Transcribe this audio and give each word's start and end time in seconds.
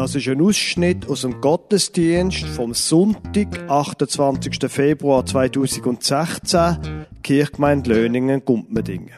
Das 0.00 0.14
ist 0.14 0.28
ein 0.28 0.40
Ausschnitt 0.40 1.10
aus 1.10 1.20
dem 1.20 1.42
Gottesdienst 1.42 2.46
vom 2.46 2.72
Sonntag, 2.72 3.68
28. 3.68 4.58
Februar 4.70 5.26
2016, 5.26 7.04
Kirchgemeinde 7.22 7.92
Löningen, 7.92 8.42
Gumpmedingen. 8.42 9.12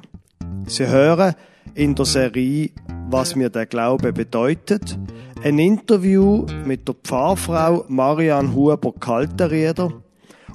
Sie 0.66 0.88
hören 0.88 1.36
in 1.76 1.94
der 1.94 2.04
Serie 2.04 2.70
Was 3.08 3.36
mir 3.36 3.48
der 3.48 3.66
Glaube 3.66 4.12
bedeutet, 4.12 4.98
ein 5.44 5.60
Interview 5.60 6.46
mit 6.64 6.88
der 6.88 6.96
Pfarrfrau 7.00 7.84
Marianne 7.86 8.52
Huber-Kalterieder 8.52 10.02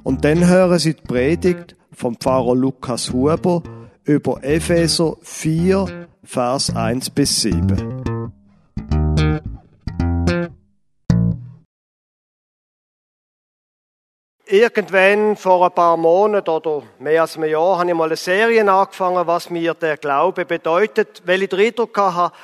und 0.02 0.26
dann 0.26 0.46
hören 0.46 0.78
Sie 0.78 0.92
die 0.92 1.04
Predigt 1.04 1.74
vom 1.90 2.16
Pfarrer 2.16 2.54
Lukas 2.54 3.14
Huber 3.14 3.62
über 4.04 4.44
Epheser 4.44 5.16
4, 5.22 6.06
Vers 6.22 6.76
1 6.76 7.08
bis 7.08 7.40
7. 7.40 7.97
Irgendwann 14.50 15.36
vor 15.36 15.66
ein 15.66 15.72
paar 15.72 15.98
Monaten 15.98 16.48
oder 16.48 16.82
mehr 17.00 17.20
als 17.20 17.36
einem 17.36 17.50
Jahr 17.50 17.80
habe 17.80 17.90
ich 17.90 17.94
mal 17.94 18.06
eine 18.06 18.16
Serie 18.16 18.66
angefangen, 18.66 19.26
was 19.26 19.50
mir 19.50 19.74
der 19.74 19.98
Glaube 19.98 20.46
bedeutet, 20.46 21.20
weil 21.26 21.42
ich 21.42 21.50
den 21.50 21.60
Eindruck 21.60 21.98
hatte, 21.98 22.34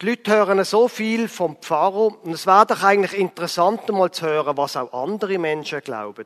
die 0.00 0.06
Leute 0.06 0.30
hören 0.30 0.64
so 0.64 0.88
viel 0.88 1.28
vom 1.28 1.56
Pfarrer 1.56 2.12
und 2.24 2.32
es 2.32 2.46
wäre 2.46 2.64
doch 2.64 2.82
eigentlich 2.82 3.12
interessant, 3.12 3.86
mal 3.90 4.10
zu 4.10 4.24
hören, 4.24 4.56
was 4.56 4.74
auch 4.74 4.90
andere 4.94 5.36
Menschen 5.36 5.82
glauben. 5.82 6.24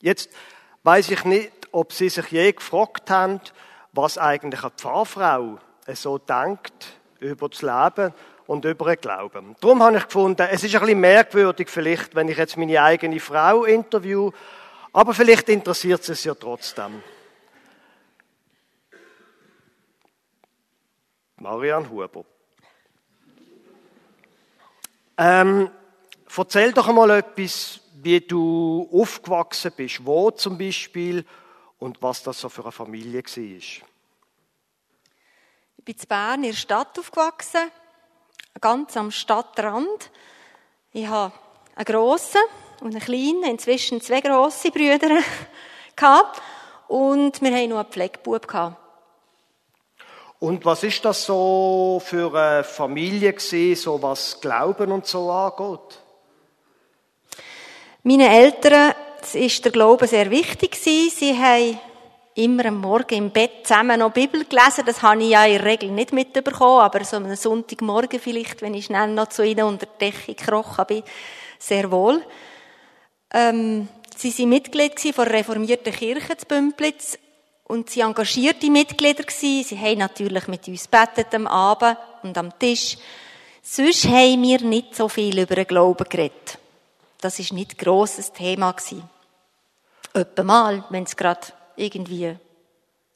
Jetzt 0.00 0.30
weiß 0.84 1.10
ich 1.10 1.24
nicht, 1.24 1.50
ob 1.72 1.92
Sie 1.92 2.08
sich 2.08 2.28
je 2.28 2.52
gefragt 2.52 3.10
haben, 3.10 3.40
was 3.90 4.16
eigentlich 4.16 4.62
eine 4.62 4.70
Pfarrfrau 4.76 5.58
so 5.92 6.18
denkt 6.18 6.86
über 7.18 7.48
das 7.48 7.62
Leben 7.62 8.14
und 8.46 8.64
über 8.64 8.94
den 8.94 9.00
Glauben. 9.00 9.56
Darum 9.60 9.82
habe 9.82 9.96
ich 9.96 10.04
gefunden, 10.04 10.46
es 10.52 10.62
ist 10.62 10.72
ein 10.76 10.80
bisschen 10.82 11.00
merkwürdig 11.00 11.68
vielleicht, 11.68 12.14
wenn 12.14 12.28
ich 12.28 12.38
jetzt 12.38 12.56
meine 12.56 12.80
eigene 12.80 13.18
Frau 13.18 13.64
interview 13.64 14.30
aber 14.92 15.14
vielleicht 15.14 15.48
interessiert 15.48 16.08
es 16.08 16.24
ja 16.24 16.34
trotzdem. 16.34 17.02
Marian 21.36 21.88
Huber. 21.88 22.24
Ähm, 25.16 25.70
erzähl 26.36 26.72
doch 26.72 26.88
einmal 26.88 27.10
etwas, 27.10 27.80
wie 27.94 28.20
du 28.20 28.88
aufgewachsen 28.92 29.72
bist, 29.76 30.04
wo 30.04 30.30
zum 30.30 30.58
Beispiel 30.58 31.24
und 31.78 32.00
was 32.02 32.22
das 32.22 32.40
so 32.40 32.48
für 32.48 32.62
eine 32.62 32.72
Familie 32.72 33.22
war. 33.22 33.34
Ich 33.36 33.82
bin 35.84 35.96
in 35.96 36.08
Bern 36.08 36.44
in 36.44 36.50
der 36.50 36.56
Stadt 36.56 36.98
aufgewachsen, 36.98 37.70
ganz 38.60 38.96
am 38.96 39.10
Stadtrand. 39.10 40.10
Ich 40.92 41.06
habe 41.06 41.32
einen 41.74 41.84
grossen, 41.84 42.40
und 42.80 42.94
einen 42.94 43.00
kleinen, 43.00 43.44
inzwischen 43.44 44.00
zwei 44.00 44.20
grosse 44.20 44.70
Brüder 44.70 45.18
gehabt. 45.96 46.40
Und 46.88 47.42
wir 47.42 47.54
hatten 47.54 47.70
noch 47.70 47.78
einen 47.78 47.88
Pflegebub 47.88 48.46
gehabt. 48.46 48.76
Und 50.40 50.64
was 50.64 50.84
ist 50.84 51.04
das 51.04 51.24
so 51.24 52.00
für 52.04 52.32
eine 52.32 52.64
Familie 52.64 53.32
gewesen, 53.32 53.80
so 53.80 54.00
was 54.00 54.40
Glauben 54.40 54.92
und 54.92 55.06
so 55.06 55.30
angeht? 55.30 55.98
Meinen 58.04 58.30
Eltern 58.30 58.94
ist 59.32 59.64
der 59.64 59.72
Glaube 59.72 60.06
sehr 60.06 60.30
wichtig 60.30 60.72
gewesen. 60.72 61.10
Sie 61.10 61.36
haben 61.36 61.80
immer 62.36 62.66
am 62.66 62.80
Morgen 62.80 63.14
im 63.14 63.30
Bett 63.30 63.66
zusammen 63.66 63.98
noch 63.98 64.12
Bibel 64.12 64.44
gelesen. 64.44 64.84
Das 64.86 65.02
habe 65.02 65.22
ich 65.22 65.30
ja 65.30 65.44
in 65.44 65.54
der 65.54 65.64
Regel 65.64 65.90
nicht 65.90 66.12
mitbekommen, 66.12 66.82
aber 66.82 67.04
so 67.04 67.16
am 67.16 67.34
Sonntagmorgen 67.34 68.20
vielleicht, 68.20 68.62
wenn 68.62 68.74
ich 68.74 68.84
schnell 68.84 69.08
noch 69.08 69.28
zu 69.28 69.44
ihnen 69.44 69.64
unter 69.64 69.86
die 69.86 70.06
Decke 70.06 70.34
gekrochen 70.34 70.86
bin, 70.86 71.02
sehr 71.58 71.90
wohl. 71.90 72.22
Ähm, 73.32 73.88
sie 74.16 74.36
waren 74.38 74.48
Mitglied 74.48 75.04
der 75.04 75.30
reformierten 75.30 75.92
Kirche 75.92 76.36
zu 76.36 76.46
Bümplitz 76.46 77.18
und 77.64 77.90
sie 77.90 78.00
engagierte 78.00 78.70
Mitglieder. 78.70 79.24
Sie 79.28 79.64
haben 79.78 79.98
natürlich 79.98 80.48
mit 80.48 80.66
uns 80.68 80.88
betet 80.88 81.34
am 81.34 81.46
Abend 81.46 81.98
und 82.22 82.36
am 82.36 82.58
Tisch. 82.58 82.96
Sonst 83.62 84.06
haben 84.06 84.42
wir 84.42 84.60
nicht 84.62 84.94
so 84.94 85.08
viel 85.08 85.38
über 85.38 85.54
den 85.54 85.66
Glauben 85.66 86.08
geredet. 86.08 86.58
Das 87.20 87.38
ist 87.38 87.52
nicht 87.52 87.78
grosses 87.78 88.32
Thema 88.32 88.72
gewesen. 88.72 89.08
Etwa 90.14 90.42
mal, 90.42 90.84
wenn 90.88 91.04
es 91.04 91.16
gerade 91.16 91.48
irgendwie, 91.76 92.34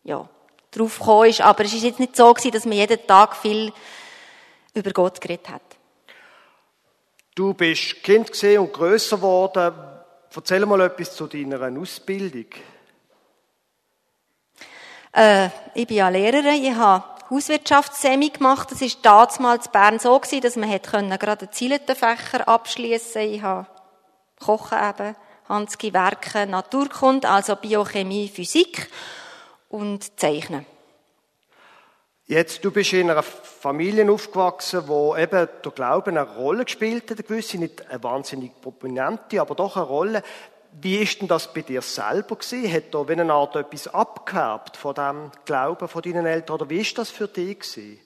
ja, 0.05 0.29
drauf 0.71 1.27
ist. 1.27 1.41
Aber 1.41 1.65
es 1.65 1.73
ist 1.73 1.85
jetzt 1.85 2.01
nicht 2.01 2.17
so 2.17 2.33
dass 2.35 2.65
man 2.65 2.77
jeden 2.77 3.07
Tag 3.07 3.37
viel 3.37 3.73
über 4.75 4.91
Gott 4.91 5.21
geredet 5.21 5.49
hat. 5.49 5.63
Du 7.35 7.55
bist 7.55 8.03
Kind 8.03 8.31
und 8.59 8.73
größer 8.73 9.17
geworden. 9.17 9.92
Erzähl 10.35 10.65
mal 10.65 10.81
etwas 10.81 11.15
zu 11.15 11.27
deiner 11.27 11.61
Ausbildung. 11.79 12.47
Äh, 15.13 15.51
ich 15.75 15.87
bin 15.87 15.99
ja 15.99 16.09
Lehrerin. 16.09 16.65
Ich 16.65 16.75
habe 16.75 17.05
Hauswirtschaftssemi 17.29 18.31
gemacht. 18.31 18.71
Das 18.71 18.81
war 18.81 19.27
damals 19.37 19.67
in 19.67 19.73
Bern 19.73 19.99
so, 19.99 20.19
dass 20.19 20.57
man 20.57 20.71
hätte 20.71 20.91
gerade 21.19 21.49
einen 21.61 21.97
Fächer 21.97 22.49
abschließen 22.49 23.23
Ich 23.23 23.43
habe 23.43 23.67
Kochen 24.41 24.79
eben, 24.79 25.17
Hanski 25.49 25.93
Werke, 25.93 26.47
Naturkunde, 26.47 27.29
also 27.29 27.57
Biochemie, 27.57 28.29
Physik 28.29 28.89
und 29.69 30.19
Zeichnen. 30.19 30.65
Jetzt, 32.27 32.65
du 32.65 32.71
bist 32.71 32.93
in 32.93 33.11
einer 33.11 33.23
Familie 33.23 34.11
aufgewachsen, 34.11 34.87
wo 34.87 35.17
eben 35.17 35.49
der 35.65 35.73
Glaube 35.73 36.11
eine 36.11 36.23
Rolle 36.23 36.65
gespielt 36.65 37.11
hat, 37.11 37.19
eine 37.19 37.27
gewisse, 37.27 37.59
nicht 37.59 37.89
eine 37.91 38.03
wahnsinnig 38.03 38.53
prominente, 38.61 39.41
aber 39.41 39.55
doch 39.55 39.77
eine 39.77 39.87
Rolle. 39.87 40.23
Wie 40.81 40.97
ist 40.99 41.21
denn 41.21 41.29
das 41.29 41.53
bei 41.53 41.63
dir 41.63 41.83
selber 41.83 42.37
gewesen? 42.37 42.73
Hat 42.73 42.95
da 42.95 43.07
wie 43.07 43.13
eine 43.13 43.33
Art 43.33 43.57
etwas 43.57 43.89
abgehabt 43.89 44.77
von 44.77 44.95
dem 44.95 45.31
Glauben 45.45 45.89
von 45.89 46.01
deinen 46.01 46.25
Eltern? 46.25 46.55
Oder 46.55 46.71
wie 46.71 46.81
ist 46.81 46.97
das 46.97 47.11
für 47.11 47.29
dich 47.29 47.59
gewesen? 47.59 48.01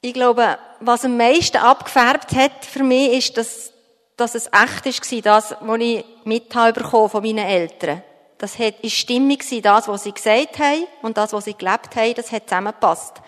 Ich 0.00 0.14
glaube, 0.14 0.58
was 0.78 1.04
am 1.04 1.16
meisten 1.16 1.56
abgefärbt 1.56 2.32
hat 2.36 2.64
für 2.64 2.84
mich, 2.84 3.14
ist, 3.14 3.36
dass, 3.36 3.72
dass 4.16 4.36
es 4.36 4.46
echt 4.46 4.86
war, 4.86 5.22
das, 5.22 5.56
was 5.60 5.80
ich 5.80 6.04
mitbekommen 6.24 7.08
von 7.08 7.22
meinen 7.22 7.38
Eltern. 7.38 8.04
Das 8.38 8.56
stimmig 8.94 9.40
gewesen, 9.40 9.62
das, 9.62 9.88
was 9.88 10.04
sie 10.04 10.12
gesagt 10.12 10.58
haben 10.58 10.86
und 11.02 11.16
das, 11.16 11.32
was 11.32 11.44
sie 11.44 11.54
gelebt 11.54 11.96
haben, 11.96 12.14
das 12.14 12.30
hat 12.30 12.48
zusammengepasst. 12.48 13.20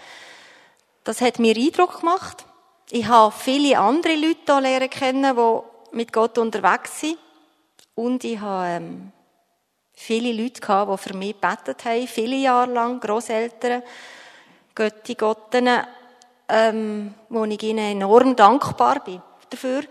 Das 1.05 1.21
hat 1.21 1.39
mir 1.39 1.57
Eindruck 1.57 2.01
gemacht. 2.01 2.45
Ich 2.91 3.07
habe 3.07 3.35
viele 3.37 3.79
andere 3.79 4.15
Leute 4.15 4.39
hier 4.47 4.61
lernen 4.61 4.91
kennen, 4.91 5.37
die 5.37 5.97
mit 5.97 6.13
Gott 6.13 6.39
unterwegs 6.39 7.01
sind. 7.01 7.19
Und 7.95 8.25
ich 8.25 8.39
habe 8.41 8.69
ähm, 8.69 9.13
viele 9.93 10.33
Leute 10.33 10.61
gehabt, 10.61 10.93
die 10.93 11.09
für 11.09 11.17
mich 11.17 11.41
gebetet 11.41 11.85
haben, 11.85 12.07
viele 12.07 12.37
Jahre 12.37 12.73
lang, 12.73 13.01
Großeltern, 13.01 13.83
Götti, 14.75 15.15
Gotten, 15.15 15.69
ähm, 16.49 17.15
wo 17.29 17.45
ich 17.45 17.63
ihnen 17.63 18.01
enorm 18.01 18.37
dankbar 18.37 19.05
bin 19.05 19.23
dafür. 19.51 19.83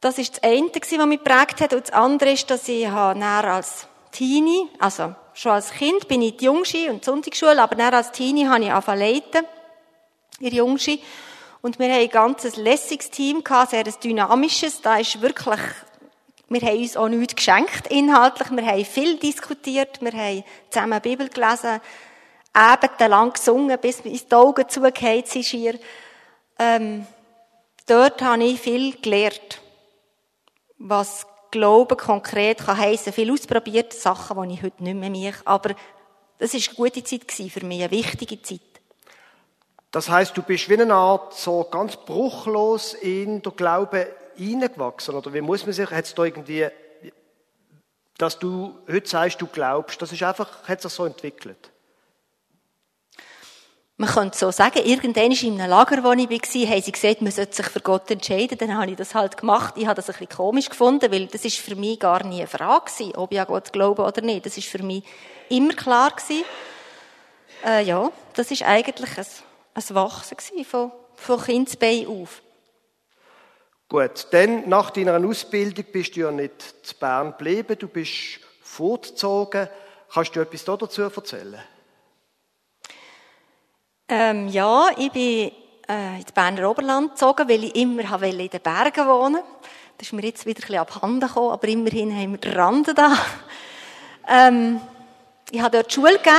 Das 0.00 0.18
ist 0.18 0.36
das 0.36 0.42
eine, 0.42 0.70
was 0.72 1.06
mich 1.06 1.24
geprägt 1.24 1.60
hat. 1.60 1.72
Und 1.72 1.88
das 1.88 1.92
andere 1.92 2.32
ist, 2.32 2.50
dass 2.50 2.68
ich 2.68 2.86
als 2.88 3.88
Teenie, 4.16 4.66
also 4.78 5.14
schon 5.34 5.52
als 5.52 5.70
Kind 5.72 6.08
bin 6.08 6.22
ich 6.22 6.38
die 6.38 6.46
Jungschi 6.46 6.88
und 6.88 7.02
die 7.02 7.04
Sonntagsschule, 7.04 7.60
aber 7.62 7.74
dann 7.74 7.92
als 7.92 8.12
Teenie 8.12 8.46
habe 8.46 8.64
ich 8.64 8.72
angefangen 8.72 9.22
in 10.40 10.54
Jungschi. 10.54 11.02
Und 11.60 11.78
wir 11.78 11.92
haben 11.92 12.00
ein 12.00 12.08
ganzes 12.08 12.56
lässiges 12.56 13.10
Team 13.10 13.42
sehr 13.68 13.84
ein 13.84 13.94
dynamisches. 14.02 14.80
Da 14.80 14.96
ist 14.96 15.20
wirklich, 15.20 15.60
wir 16.48 16.60
haben 16.62 16.78
uns 16.78 16.96
auch 16.96 17.08
nichts 17.08 17.34
geschenkt 17.34 17.88
inhaltlich. 17.88 18.50
Wir 18.50 18.66
haben 18.66 18.84
viel 18.86 19.18
diskutiert, 19.18 20.00
wir 20.00 20.12
haben 20.12 20.44
zusammen 20.70 21.02
Bibel 21.02 21.28
gelesen, 21.28 21.80
abendelang 22.54 23.34
gesungen, 23.34 23.78
bis 23.78 24.00
uns 24.00 24.26
die 24.26 24.34
Augen 24.34 24.66
zugefallen 24.66 25.24
sind. 25.26 25.78
Ähm, 26.58 27.06
dort 27.86 28.22
habe 28.22 28.44
ich 28.44 28.60
viel 28.62 28.96
gelernt, 28.96 29.60
was 30.78 31.26
Glauben 31.56 31.96
konkret 31.96 32.58
kann 32.58 32.76
heissen, 32.76 33.12
viel 33.12 33.32
ausprobiert, 33.32 33.92
Sachen, 33.92 34.48
die 34.48 34.54
ich 34.54 34.62
heute 34.62 34.82
nicht 34.82 34.94
mehr 34.94 35.10
mache. 35.10 35.46
Aber 35.46 35.74
das 36.38 36.52
war 36.52 36.60
eine 36.60 36.76
gute 36.76 37.02
Zeit 37.02 37.32
für 37.32 37.64
mich, 37.64 37.82
eine 37.82 37.90
wichtige 37.90 38.42
Zeit. 38.42 38.60
Das 39.90 40.10
heißt, 40.10 40.36
du 40.36 40.42
bist 40.42 40.68
wie 40.68 40.78
eine 40.78 40.92
Art 40.92 41.32
so 41.32 41.64
ganz 41.70 41.96
bruchlos 41.96 42.92
in 42.92 43.40
den 43.40 43.56
Glauben 43.56 44.04
hineingewachsen, 44.36 45.14
oder 45.14 45.32
wie 45.32 45.40
muss 45.40 45.64
man 45.64 45.72
sich, 45.72 45.90
hat 45.90 46.04
es 46.04 46.14
da 46.14 46.24
irgendwie, 46.24 46.68
dass 48.18 48.38
du 48.38 48.78
heute 48.90 49.08
sagst, 49.08 49.40
du 49.40 49.46
glaubst, 49.46 50.02
das 50.02 50.12
ist 50.12 50.22
einfach, 50.22 50.68
hat 50.68 50.82
sich 50.82 50.92
so 50.92 51.06
entwickelt? 51.06 51.70
Man 53.98 54.10
könnte 54.10 54.36
so 54.36 54.50
sagen, 54.50 54.82
irgendwann 54.84 55.32
in 55.32 55.58
einem 55.58 55.70
Lager, 55.70 56.04
wo 56.04 56.12
ich 56.12 56.28
war, 56.28 56.70
haben 56.70 56.82
sie 56.82 56.92
gesagt, 56.92 57.22
man 57.22 57.32
sollte 57.32 57.56
sich 57.56 57.66
für 57.66 57.80
Gott 57.80 58.10
entscheiden. 58.10 58.58
Dann 58.58 58.76
habe 58.76 58.90
ich 58.90 58.96
das 58.96 59.14
halt 59.14 59.38
gemacht. 59.38 59.74
Ich 59.78 59.86
habe 59.86 59.94
das 59.94 60.10
ein 60.10 60.12
bisschen 60.12 60.36
komisch 60.36 60.68
gefunden, 60.68 61.10
weil 61.10 61.26
das 61.28 61.46
ist 61.46 61.58
für 61.58 61.76
mich 61.76 61.98
gar 61.98 62.22
nie 62.22 62.40
eine 62.40 62.46
Frage 62.46 62.92
gewesen, 62.92 63.16
ob 63.16 63.32
ich 63.32 63.40
an 63.40 63.46
Gott 63.46 63.72
glaube 63.72 64.02
oder 64.02 64.20
nicht. 64.20 64.44
Das 64.44 64.58
ist 64.58 64.68
für 64.68 64.82
mich 64.82 65.02
immer 65.48 65.72
klar 65.72 66.10
gewesen. 66.10 66.44
Äh, 67.64 67.84
ja, 67.84 68.10
das 68.34 68.50
ist 68.50 68.64
eigentlich 68.64 69.16
ein, 69.16 69.26
ein 69.72 69.94
Wachsen 69.94 70.64
von, 70.66 70.92
von 71.14 71.42
Kindsbein 71.42 72.06
auf. 72.06 72.42
Gut, 73.88 74.26
dann 74.32 74.68
nach 74.68 74.90
deiner 74.90 75.26
Ausbildung 75.26 75.86
bist 75.90 76.16
du 76.16 76.20
ja 76.20 76.30
nicht 76.30 76.84
zu 76.84 76.94
Bern 76.96 77.30
geblieben, 77.30 77.78
du 77.78 77.88
bist 77.88 78.40
fortgezogen. 78.60 79.68
Kannst 80.12 80.36
du 80.36 80.40
etwas 80.40 80.64
dazu 80.66 81.02
erzählen? 81.02 81.62
Ähm, 84.08 84.46
ja, 84.46 84.88
ich 84.96 85.10
bin 85.10 85.50
äh, 85.88 86.20
ins 86.20 86.30
Berner 86.30 86.70
Oberland 86.70 87.10
gezogen, 87.10 87.48
weil 87.48 87.64
ich 87.64 87.74
immer 87.74 88.22
in 88.22 88.38
den 88.38 88.60
Bergen 88.60 89.08
wohnen 89.08 89.42
Das 89.98 90.06
ist 90.06 90.12
mir 90.12 90.22
jetzt 90.22 90.46
wieder 90.46 90.60
ein 90.60 90.60
bisschen 90.60 90.78
abhanden 90.78 91.26
gekommen, 91.26 91.50
aber 91.50 91.66
immerhin 91.66 92.16
haben 92.16 92.32
wir 92.32 92.38
den 92.38 92.52
Rand 92.52 92.96
da. 92.96 93.16
Ähm, 94.28 94.80
ich 95.52 95.60
habe 95.60 95.76
dort 95.76 95.92
Schule 95.92 96.18
gegeben 96.18 96.34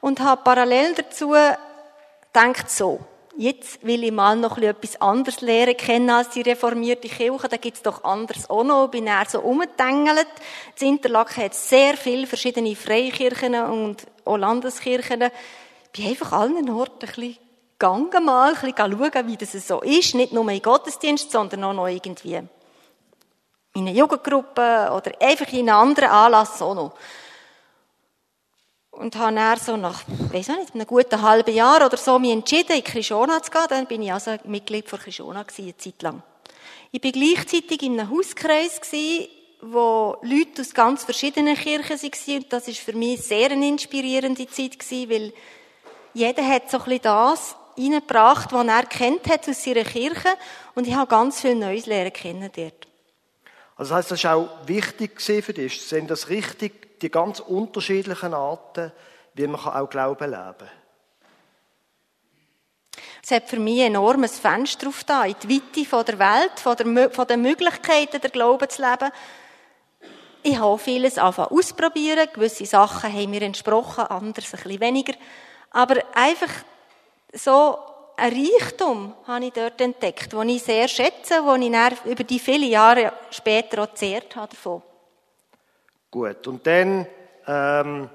und 0.00 0.20
habe 0.20 0.42
parallel 0.44 0.94
dazu 0.94 1.30
gedacht, 1.30 2.70
so, 2.70 3.00
jetzt 3.36 3.84
will 3.84 4.04
ich 4.04 4.12
mal 4.12 4.36
noch 4.36 4.58
etwas 4.58 5.00
anderes 5.00 5.40
lernen 5.40 5.76
kennen 5.76 6.08
als 6.08 6.30
die 6.30 6.42
reformierte 6.42 7.08
Kirche. 7.08 7.48
Da 7.48 7.56
gibt's 7.56 7.82
doch 7.82 8.04
anderes 8.04 8.48
auch 8.48 8.62
noch. 8.62 8.84
Ich 8.84 8.90
bin 8.92 9.08
eher 9.08 9.24
so 9.26 9.40
umgetängelt. 9.40 10.28
Das 10.72 10.82
Interlaken 10.82 11.42
hat 11.42 11.54
sehr 11.54 11.96
viele 11.96 12.28
verschiedene 12.28 12.76
Freikirchen 12.76 13.56
und 13.56 14.06
auch 14.24 14.36
Landeskirchen. 14.36 15.32
Bin 15.92 16.06
einfach 16.06 16.32
allen 16.32 16.68
Orten 16.70 16.94
ein 16.94 17.14
bisschen 17.14 17.38
gegangen 17.78 18.24
mal, 18.24 18.54
ein 18.54 18.72
bisschen 18.72 18.98
schauen, 18.98 19.26
wie 19.26 19.36
das 19.36 19.52
so 19.52 19.80
ist. 19.80 20.14
Nicht 20.14 20.32
nur 20.32 20.48
im 20.48 20.62
Gottesdienst, 20.62 21.30
sondern 21.30 21.64
auch 21.64 21.72
noch 21.72 21.88
irgendwie 21.88 22.40
in 23.74 23.86
einer 23.88 23.96
Jugendgruppe 23.96 24.90
oder 24.92 25.12
einfach 25.20 25.52
in 25.52 25.68
einem 25.68 25.88
anderen 25.88 26.10
Anlass 26.10 26.60
auch 26.60 26.74
noch. 26.74 26.92
Und 28.90 29.16
habe 29.16 29.34
dann 29.34 29.58
so 29.58 29.76
nach, 29.76 30.02
weiß 30.32 30.48
nicht, 30.48 30.74
einem 30.74 30.86
guten 30.86 31.22
halben 31.22 31.54
Jahr 31.54 31.86
oder 31.86 31.96
so 31.96 32.18
mich 32.18 32.32
entschieden, 32.32 32.76
in 32.76 32.84
Krishona 32.84 33.42
zu 33.42 33.50
gehen. 33.50 33.66
Dann 33.68 33.86
bin 33.86 34.02
ich 34.02 34.12
also 34.12 34.36
Mitglied 34.44 34.88
von 34.88 34.98
Krishona 34.98 35.42
gewesen, 35.42 35.62
eine 35.62 35.76
Zeit 35.76 36.02
lang. 36.02 36.22
Ich 36.90 37.00
bin 37.00 37.12
gleichzeitig 37.12 37.82
in 37.82 37.98
einem 37.98 38.10
Hauskreis 38.10 38.80
gewesen, 38.80 39.28
wo 39.62 40.16
Leute 40.22 40.62
aus 40.62 40.74
ganz 40.74 41.04
verschiedenen 41.04 41.56
Kirchen 41.56 42.02
waren. 42.02 42.36
Und 42.42 42.52
das 42.52 42.68
ist 42.68 42.80
für 42.80 42.92
mich 42.92 43.22
sehr 43.22 43.50
eine 43.52 43.68
inspirierende 43.68 44.48
Zeit 44.48 44.78
gewesen, 44.78 45.10
weil 45.10 45.32
jeder 46.14 46.46
hat 46.46 46.70
so 46.70 46.78
ein 46.78 46.84
bisschen 46.84 47.02
das 47.02 47.56
reingebracht, 47.76 48.52
was 48.52 48.66
er 48.66 48.86
kennt 48.86 49.28
hat 49.28 49.48
aus 49.48 49.64
seiner 49.64 49.84
Kirche. 49.84 50.28
Und 50.74 50.86
ich 50.86 50.94
habe 50.94 51.08
ganz 51.08 51.40
viel 51.40 51.54
Neues 51.54 51.86
lernen 51.86 52.12
kennen 52.12 52.50
dort. 52.54 52.86
Also 53.76 53.94
das 53.94 53.98
heisst, 53.98 54.10
das 54.10 54.24
war 54.24 54.36
auch 54.36 54.48
wichtig 54.66 55.20
für 55.20 55.52
dich. 55.52 55.80
Sind 55.80 56.10
das 56.10 56.28
richtig 56.28 57.00
die 57.00 57.10
ganz 57.10 57.40
unterschiedlichen 57.40 58.34
Arten, 58.34 58.92
wie 59.34 59.46
man 59.46 59.60
auch 59.60 59.88
Glauben 59.88 60.30
leben 60.30 60.54
kann. 60.58 60.68
Es 63.22 63.30
hat 63.30 63.48
für 63.48 63.58
mich 63.58 63.80
ein 63.80 63.88
enormes 63.88 64.38
Fenster 64.38 64.88
auf 64.88 65.04
da, 65.04 65.24
in 65.24 65.36
die 65.42 65.56
Weite 65.56 65.88
von 65.88 66.04
der 66.04 66.18
Welt, 66.18 66.58
von, 66.58 66.76
der, 66.76 67.10
von 67.10 67.26
den 67.26 67.42
Möglichkeiten, 67.42 68.20
der 68.20 68.30
Glauben 68.30 68.68
zu 68.68 68.82
leben. 68.82 69.10
Ich 70.42 70.58
habe 70.58 70.78
vieles 70.78 71.18
anfangen 71.18 71.50
ausprobieren. 71.50 72.28
Gewisse 72.32 72.64
Sachen 72.64 73.12
haben 73.12 73.30
mir 73.30 73.42
entsprochen, 73.42 74.04
anderes 74.04 74.52
ein 74.54 74.62
bisschen 74.62 74.80
weniger. 74.80 75.12
Aber 75.70 76.02
einfach 76.14 76.50
so 77.32 77.78
ein 78.16 78.32
Reichtum 78.32 79.14
habe 79.26 79.46
ich 79.46 79.52
dort 79.52 79.80
entdeckt, 79.80 80.32
den 80.32 80.48
ich 80.48 80.62
sehr 80.62 80.88
schätze, 80.88 81.42
den 81.42 81.62
ich 81.62 81.72
dann 81.72 81.94
über 82.04 82.24
die 82.24 82.38
vielen 82.38 82.68
Jahre 82.68 83.12
später 83.30 83.82
auch 83.82 83.94
zehrt 83.94 84.36
habe 84.36 84.50
davon. 84.50 84.82
Gut, 86.10 86.46
und 86.46 86.66
dann 86.66 87.06
ähm, 87.46 88.10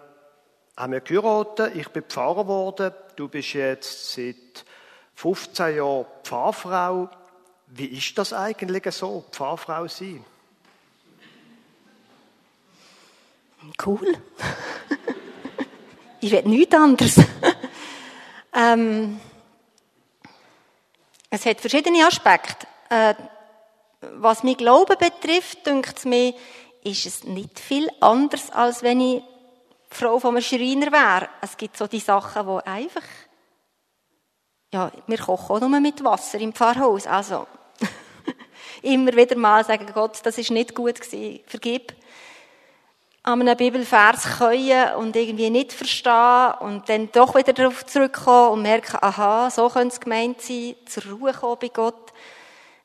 haben 0.77 0.91
wir 0.91 0.99
geheiratet, 0.99 1.75
ich 1.75 1.87
bin 1.89 2.03
Pfarrer 2.03 2.43
geworden, 2.43 2.93
du 3.15 3.29
bist 3.29 3.53
jetzt 3.53 4.13
seit 4.13 4.65
15 5.15 5.77
Jahren 5.77 6.05
Pfarrfrau. 6.23 7.09
Wie 7.67 7.85
ist 7.85 8.17
das 8.17 8.33
eigentlich 8.33 8.93
so, 8.93 9.23
Pfarrfrau 9.31 9.87
sein? 9.87 10.23
Cool. 13.83 14.17
Ich 16.25 16.31
will 16.31 16.41
nichts 16.45 16.73
anderes. 16.73 17.17
ähm, 18.55 19.19
es 21.29 21.45
hat 21.45 21.61
verschiedene 21.61 22.03
Aspekte. 22.07 22.65
Äh, 22.89 23.13
was 24.15 24.43
mein 24.43 24.57
Glauben 24.57 24.97
betrifft, 24.97 25.67
denkt 25.67 25.99
es 25.99 26.05
mir, 26.05 26.33
ist 26.83 27.05
es 27.05 27.23
nicht 27.25 27.59
viel 27.59 27.87
anders, 27.99 28.49
als 28.49 28.81
wenn 28.81 29.01
ich 29.01 29.21
Frau 29.91 30.17
von 30.19 30.35
einem 30.35 30.43
Schreiner 30.43 30.91
wäre. 30.91 31.29
Es 31.41 31.57
gibt 31.57 31.77
so 31.77 31.85
die 31.85 31.99
Sachen, 31.99 32.47
die 32.47 32.67
einfach, 32.67 33.03
ja, 34.73 34.91
wir 35.05 35.17
kochen 35.19 35.55
auch 35.55 35.69
nur 35.69 35.79
mit 35.79 36.03
Wasser 36.03 36.39
im 36.39 36.53
Pfarrhaus, 36.53 37.05
also, 37.05 37.45
immer 38.81 39.15
wieder 39.15 39.37
mal 39.37 39.63
sagen, 39.63 39.91
Gott, 39.93 40.19
das 40.23 40.39
ist 40.39 40.49
nicht 40.49 40.73
gut 40.73 40.99
gewesen, 40.99 41.41
vergib. 41.45 41.93
An 43.27 43.41
einem 43.41 43.57
Bibelvers 43.57 44.37
können 44.37 44.93
und 44.97 45.15
irgendwie 45.15 45.49
nicht 45.49 45.73
verstehen 45.73 46.53
und 46.59 46.87
dann 46.87 47.11
doch 47.11 47.33
wieder 47.33 47.53
darauf 47.53 47.83
zurückkommen 47.83 48.51
und 48.51 48.61
merken, 48.61 48.99
aha, 49.01 49.49
so 49.49 49.67
könnte 49.67 49.95
es 49.95 49.99
gemeint 49.99 50.41
sein, 50.41 50.75
zur 50.85 51.11
Ruhe 51.11 51.33
kommen 51.33 51.57
bei 51.59 51.69
Gott, 51.69 52.13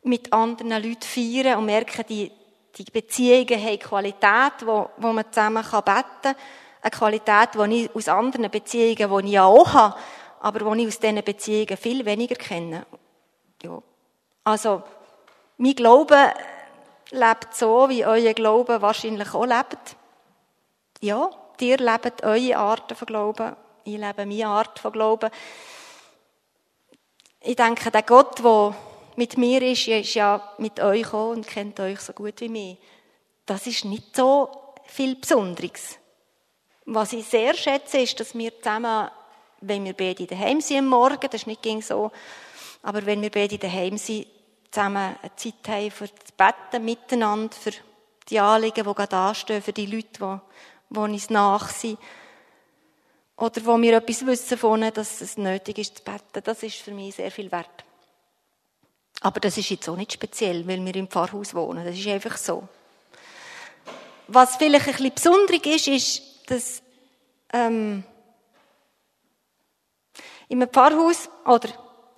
mit 0.03 0.33
anderen 0.33 0.83
Leuten 0.83 1.03
feiern 1.03 1.59
und 1.59 1.67
merken, 1.67 2.07
die, 2.09 2.33
die 2.75 2.85
Beziehungen 2.85 3.63
haben 3.63 3.79
Qualität, 3.79 4.65
wo, 4.65 4.89
wo 4.97 5.13
man 5.13 5.31
zusammen 5.31 5.63
beten 5.63 5.85
kann. 6.23 6.35
Eine 6.81 6.91
Qualität, 6.91 7.51
die 7.55 7.83
ich 7.85 7.95
aus 7.95 8.09
anderen 8.09 8.51
Beziehungen, 8.51 8.97
die 8.97 9.27
ich 9.29 9.35
ja 9.35 9.45
auch 9.45 9.75
habe, 9.75 9.97
aber 10.41 10.75
die 10.75 10.81
ich 10.81 10.89
aus 10.89 10.99
diesen 11.01 11.23
Beziehungen 11.23 11.77
viel 11.77 12.03
weniger 12.07 12.37
kenne. 12.37 12.87
Ja. 13.63 13.83
Also, 14.45 14.83
mein 15.59 15.75
Glaube 15.75 16.17
lebt 17.11 17.55
so, 17.55 17.91
wie 17.91 18.07
euer 18.07 18.33
Glaube 18.33 18.81
wahrscheinlich 18.81 19.35
auch 19.35 19.45
lebt. 19.45 20.00
Ja, 21.03 21.31
ihr 21.59 21.79
lebt 21.79 22.23
eure 22.25 22.57
Arten 22.59 22.95
von 22.95 23.07
Glauben, 23.07 23.57
ich 23.85 23.97
lebe 23.97 24.27
meine 24.27 24.47
Art 24.47 24.79
von 24.79 24.93
Glauben. 24.93 25.31
Ich 27.41 27.57
denke, 27.57 27.91
der 27.91 28.03
Gott, 28.03 28.39
der 28.45 28.75
mit 29.17 29.39
mir 29.39 29.63
ist, 29.63 29.89
ist 29.89 30.13
ja 30.13 30.53
mit 30.59 30.79
euch 30.79 31.05
gekommen 31.05 31.39
und 31.39 31.47
kennt 31.47 31.81
euch 31.81 32.01
so 32.01 32.13
gut 32.13 32.43
wie 32.43 32.51
mich. 32.51 32.77
Das 33.47 33.67
ist 33.67 33.87
nicht 33.87 34.15
so 34.15 34.51
viel 34.85 35.17
Besonderes. 35.17 35.97
Was 36.85 37.15
ich 37.15 37.25
sehr 37.25 37.55
schätze, 37.55 38.01
ist, 38.01 38.21
dass 38.21 38.35
wir 38.35 38.59
zusammen, 38.59 39.09
wenn 39.63 39.87
wir 39.87 39.95
beide 39.95 40.27
daheim 40.27 40.61
sind 40.61 40.81
am 40.81 40.87
Morgen, 40.89 41.29
das 41.31 41.43
ist 41.43 41.47
nicht 41.47 41.65
so, 41.83 42.11
aber 42.83 43.07
wenn 43.07 43.23
wir 43.23 43.31
beide 43.31 43.57
daheim 43.57 43.97
sind, 43.97 44.27
zusammen 44.71 45.17
eine 45.23 45.37
Zeit 45.37 45.67
haben 45.67 45.91
für 45.91 46.09
das 46.09 46.33
Betten 46.33 46.85
miteinander, 46.85 47.57
für 47.57 47.73
die 48.29 48.39
Anliegen, 48.39 48.85
die 48.85 48.95
gerade 48.95 49.17
anstehen, 49.17 49.63
für 49.63 49.73
die 49.73 49.87
Leute, 49.87 50.09
die, 50.19 50.39
die 50.91 50.99
uns 50.99 51.31
nach 51.31 51.71
sind. 51.71 51.99
Oder 53.37 53.65
wo 53.65 53.81
wir 53.81 53.97
etwas 53.97 54.27
wissen 54.27 54.59
von 54.59 54.83
ihnen, 54.83 54.93
dass 54.93 55.21
es 55.21 55.39
nötig 55.39 55.79
ist 55.79 55.99
zu 55.99 56.05
beten. 56.05 56.43
Das 56.45 56.63
ist 56.63 56.77
für 56.77 56.91
mich 56.91 57.15
sehr 57.15 57.31
viel 57.31 57.51
wert. 57.51 57.85
Aber 59.23 59.41
das 59.41 59.57
ist 59.57 59.71
jetzt 59.71 59.89
auch 59.89 59.97
nicht 59.97 60.13
speziell, 60.13 60.67
weil 60.67 60.85
wir 60.85 60.95
im 60.97 61.09
Pfarrhaus 61.09 61.55
wohnen. 61.55 61.85
Das 61.85 61.97
ist 61.97 62.07
einfach 62.07 62.37
so. 62.37 62.69
Was 64.29 64.57
vielleicht 64.57 64.89
ein 64.89 64.93
bisschen 64.93 65.15
besonderig 65.15 65.67
ist, 65.67 65.89
ist, 65.89 66.23
dass 66.51 66.83
ähm, 67.53 68.05
in 70.49 70.63
einem 70.63 70.71
Pfarrhaus, 70.71 71.29
oder 71.47 71.69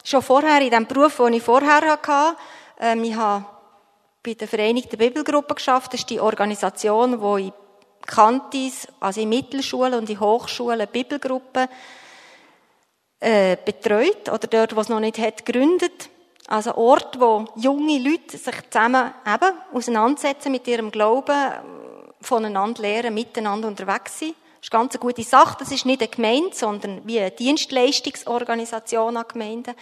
schon 0.04 0.22
vorher, 0.22 0.60
in 0.60 0.70
dem 0.70 0.86
Beruf, 0.86 1.18
den 1.18 1.34
ich 1.34 1.42
vorher 1.42 1.82
hatte, 1.82 2.36
ähm, 2.80 3.04
ich 3.04 3.14
habe 3.14 3.46
bei 4.22 4.34
der 4.34 4.48
Vereinigten 4.48 4.96
Bibelgruppe 4.96 5.54
geschafft. 5.54 5.92
Das 5.92 6.00
ist 6.00 6.10
die 6.10 6.20
Organisation, 6.20 7.20
wo 7.20 7.36
in 7.36 7.52
Kantis, 8.06 8.88
also 9.00 9.20
in 9.20 9.28
Mittelschulen 9.28 9.94
und 9.94 10.10
in 10.10 10.20
Hochschulen 10.20 10.86
Bibelgruppen 10.90 11.68
äh, 13.20 13.56
betreut 13.64 14.28
oder 14.28 14.46
dort, 14.48 14.76
wo 14.76 14.80
es 14.80 14.88
noch 14.88 15.00
nicht 15.00 15.18
hat, 15.18 15.44
gegründet. 15.44 16.10
Also 16.48 16.74
Ort, 16.74 17.20
wo 17.20 17.44
junge 17.56 17.98
Leute 17.98 18.36
sich 18.36 18.54
zusammen 18.70 19.14
eben 19.26 19.58
auseinandersetzen 19.72 20.50
mit 20.50 20.66
ihrem 20.66 20.90
Glauben, 20.90 21.52
voneinander 22.20 22.82
lernen, 22.82 23.14
miteinander 23.14 23.68
unterwegs 23.68 24.18
sind. 24.18 24.34
Das 24.60 24.68
ist 24.68 24.74
eine 24.74 24.82
ganz 24.82 25.00
gute 25.00 25.22
Sache. 25.22 25.56
Das 25.58 25.72
ist 25.72 25.86
nicht 25.86 26.00
eine 26.00 26.08
Gemeinde, 26.08 26.54
sondern 26.54 27.00
wie 27.04 27.18
eine 27.18 27.30
Dienstleistungsorganisation 27.30 29.16
an 29.16 29.24
Gemeinden. 29.26 29.74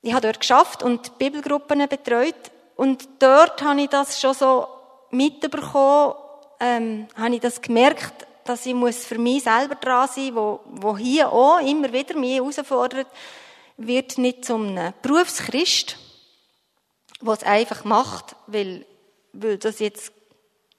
Ich 0.00 0.12
habe 0.12 0.26
dort 0.26 0.40
geschafft 0.40 0.82
und 0.82 1.18
Bibelgruppen 1.18 1.86
betreut. 1.88 2.34
Und 2.76 3.08
dort 3.18 3.62
habe 3.62 3.82
ich 3.82 3.88
das 3.88 4.20
schon 4.20 4.34
so 4.34 4.66
mitbekommen, 5.10 6.14
ähm, 6.62 7.08
habe 7.16 7.34
ich 7.34 7.40
das 7.40 7.60
gemerkt, 7.60 8.24
dass 8.44 8.66
ich 8.66 8.74
muss 8.74 9.04
für 9.04 9.18
mich 9.18 9.42
selber 9.42 9.74
dran 9.74 10.08
sein, 10.08 10.34
wo, 10.34 10.60
wo 10.66 10.96
hier 10.96 11.32
auch 11.32 11.58
immer 11.58 11.92
wieder 11.92 12.16
mich 12.16 12.36
herausfordert, 12.36 13.08
wird 13.76 14.16
nicht 14.18 14.44
zum 14.44 14.78
Berufschrist, 15.02 15.96
der 17.20 17.32
es 17.32 17.42
einfach 17.42 17.84
macht, 17.84 18.36
weil, 18.46 18.86
weil 19.32 19.58
das 19.58 19.80
jetzt, 19.80 20.12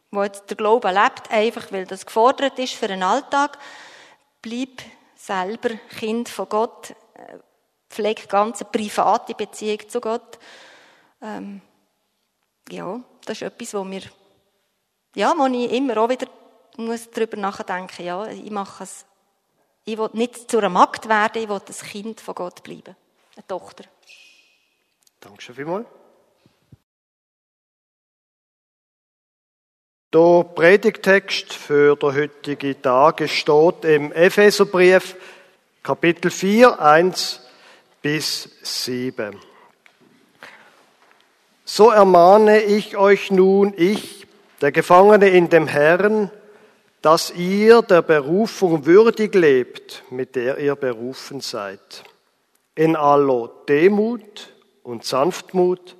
wo 0.10 0.24
jetzt 0.24 0.50
der 0.50 0.56
Glaube 0.56 0.90
lebt, 0.90 1.30
einfach 1.30 1.70
weil 1.72 1.86
das 1.86 2.06
gefordert 2.06 2.58
ist 2.60 2.74
für 2.74 2.88
den 2.88 3.04
Alltag. 3.04 3.58
Bleib 4.42 4.82
selber 5.18 5.70
Kind 6.00 6.30
von 6.30 6.48
Gott. 6.48 6.96
pflege 7.90 8.28
ganz 8.28 8.62
eine 8.62 8.72
private 8.72 9.34
Beziehung 9.36 9.90
zu 9.90 10.00
Gott. 10.00 10.40
Ähm, 11.22 11.62
ja, 12.70 13.02
das 13.26 13.38
ist 13.38 13.44
etwas, 13.44 13.74
wo 13.74 13.84
mir, 13.84 14.02
ja, 15.16 15.34
wo 15.38 15.46
ich 15.46 15.72
immer 15.72 15.98
auch 15.98 16.10
wieder 16.10 16.28
muss 16.78 17.10
darüber 17.12 17.38
nachdenken. 17.38 18.04
Ja, 18.04 18.28
ich 18.28 18.50
mache 18.50 18.84
es. 18.84 19.06
Ich 19.86 19.98
will 19.98 20.10
nicht 20.14 20.50
zu 20.50 20.58
einer 20.58 20.70
Magd 20.70 21.10
werden, 21.10 21.44
ich 21.44 21.50
will 21.50 21.60
ein 21.60 21.90
Kind 21.90 22.22
von 22.22 22.36
Gott 22.36 22.64
bleiben, 22.64 22.96
eine 23.36 23.48
Tochter. 23.48 23.84
Dankeschön 25.20 25.56
vielmals. 25.56 25.88
Der 30.14 30.44
Predigtext 30.44 31.54
für 31.54 31.96
den 31.96 32.14
heutigen 32.14 32.82
Tag 32.82 33.28
steht 33.28 33.84
im 33.84 34.12
Epheserbrief 34.12 35.16
Kapitel 35.82 36.30
4, 36.30 36.80
1 36.80 37.42
bis 38.02 38.48
7. 38.62 39.40
So 41.66 41.90
ermahne 41.90 42.62
ich 42.62 42.96
euch 42.96 43.32
nun, 43.32 43.74
ich, 43.76 44.23
der 44.64 44.72
Gefangene 44.72 45.28
in 45.28 45.50
dem 45.50 45.68
Herrn, 45.68 46.32
dass 47.02 47.32
ihr 47.32 47.82
der 47.82 48.02
Berufung 48.02 48.86
würdig 48.86 49.36
lebt, 49.36 50.06
mit 50.10 50.38
der 50.38 50.58
ihr 50.58 50.78
berufen 50.78 51.42
seid. 51.42 52.06
In 52.74 52.96
aller 52.96 53.52
Demut 53.68 54.54
und 54.82 55.04
Sanftmut, 55.04 55.98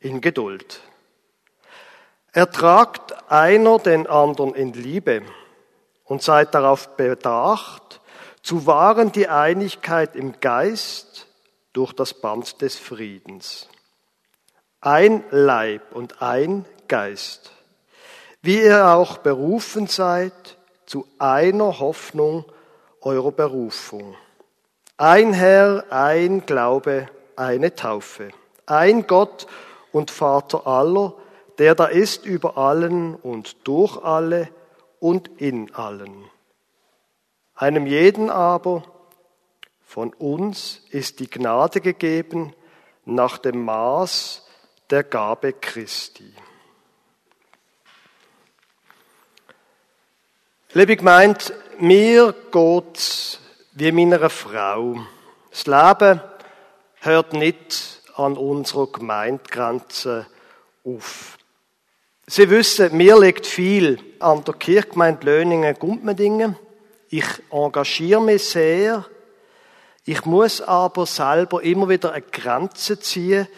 in 0.00 0.22
Geduld 0.22 0.80
Ertragt 2.32 3.30
einer 3.30 3.78
den 3.78 4.06
anderen 4.06 4.54
in 4.54 4.72
Liebe 4.72 5.20
und 6.04 6.22
seid 6.22 6.54
darauf 6.54 6.96
bedacht, 6.96 8.00
zu 8.40 8.64
wahren 8.64 9.12
die 9.12 9.28
Einigkeit 9.28 10.16
im 10.16 10.40
Geist 10.40 11.26
durch 11.74 11.92
das 11.92 12.14
Band 12.14 12.62
des 12.62 12.78
Friedens. 12.78 13.68
Ein 14.80 15.22
Leib 15.30 15.92
und 15.92 16.22
ein 16.22 16.64
Geist, 16.88 17.52
wie 18.42 18.62
ihr 18.62 18.86
auch 18.88 19.18
berufen 19.18 19.86
seid 19.86 20.58
zu 20.86 21.06
einer 21.18 21.78
Hoffnung 21.78 22.44
eurer 23.00 23.32
Berufung. 23.32 24.16
Ein 24.96 25.32
Herr, 25.32 25.84
ein 25.90 26.44
Glaube, 26.46 27.08
eine 27.36 27.74
Taufe. 27.74 28.30
Ein 28.66 29.06
Gott 29.06 29.46
und 29.92 30.10
Vater 30.10 30.66
aller, 30.66 31.14
der 31.58 31.74
da 31.74 31.86
ist 31.86 32.24
über 32.24 32.56
allen 32.56 33.14
und 33.14 33.66
durch 33.66 34.02
alle 34.02 34.48
und 34.98 35.28
in 35.40 35.74
allen. 35.74 36.24
Einem 37.54 37.86
jeden 37.86 38.30
aber 38.30 38.82
von 39.84 40.12
uns 40.14 40.82
ist 40.90 41.20
die 41.20 41.28
Gnade 41.28 41.80
gegeben 41.80 42.54
nach 43.04 43.38
dem 43.38 43.64
Maß 43.64 44.46
der 44.88 45.04
Gabe 45.04 45.52
Christi. 45.52 46.32
Liebe 50.72 50.96
gemeint, 50.96 51.52
mir 51.80 52.32
geht's 52.52 53.40
wie 53.72 53.90
meiner 53.90 54.30
Frau. 54.30 55.00
Das 55.50 55.66
Leben 55.66 56.20
hört 57.00 57.32
nicht 57.32 58.02
an 58.14 58.36
unserer 58.36 58.86
Gemeindegrenze 58.86 60.28
auf. 60.84 61.38
Sie 62.28 62.48
wissen, 62.50 62.96
mir 62.96 63.18
liegt 63.18 63.48
viel 63.48 63.98
an 64.20 64.44
der 64.44 64.54
Kirchgemeinde 64.54 65.26
Löningen 65.26 65.74
Gumpmendingen. 65.74 66.54
Ich 67.08 67.26
engagiere 67.50 68.22
mich 68.22 68.44
sehr. 68.44 69.04
Ich 70.04 70.24
muss 70.24 70.60
aber 70.60 71.04
selber 71.04 71.64
immer 71.64 71.88
wieder 71.88 72.12
eine 72.12 72.22
Grenze 72.22 73.00
ziehen, 73.00 73.48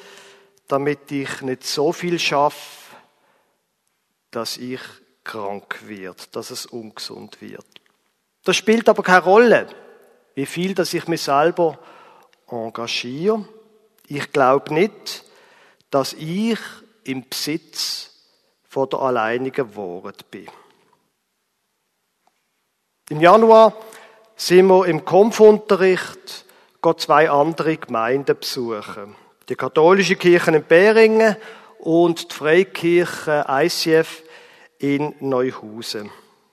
damit 0.66 1.12
ich 1.12 1.42
nicht 1.42 1.64
so 1.64 1.92
viel 1.92 2.19
schaffe, 2.19 2.97
dass 4.31 4.57
ich 4.57 4.81
krank 5.25 5.87
wird, 5.87 6.35
dass 6.35 6.50
es 6.50 6.67
ungesund 6.67 7.41
wird. 7.41 7.67
Das 8.45 8.57
spielt 8.57 8.88
aber 8.88 9.02
keine 9.02 9.25
Rolle, 9.25 9.67
wie 10.35 10.47
viel, 10.47 10.75
dass 10.75 10.95
ich 10.95 11.07
mich 11.07 11.23
selber 11.23 11.79
engagiere. 12.49 13.47
Ich 14.07 14.33
glaube 14.33 14.75
nicht, 14.75 15.25
dass 15.91 16.12
ich 16.14 16.59
im 17.05 17.29
Besitz 17.29 18.11
von 18.69 18.88
der 18.88 19.00
alleinigen 19.00 19.76
Wahrheit 19.76 20.31
bin. 20.31 20.49
Im 23.11 23.21
Januar 23.21 23.75
sind 24.37 24.67
wir 24.67 24.87
im 24.87 25.05
Kampfunterricht 25.05 26.47
zwei 26.97 27.31
andere 27.31 27.76
Gemeinden 27.76 28.37
besuchen. 28.38 29.14
Die 29.49 29.55
katholische 29.55 30.17
Kirche 30.17 30.50
in 30.50 30.64
Beringen 30.64 31.37
und 31.79 32.31
die 32.31 32.35
Freikirche 32.35 33.45
ICF 33.49 34.23
in 34.83 35.15
Neuhausen. 35.21 36.11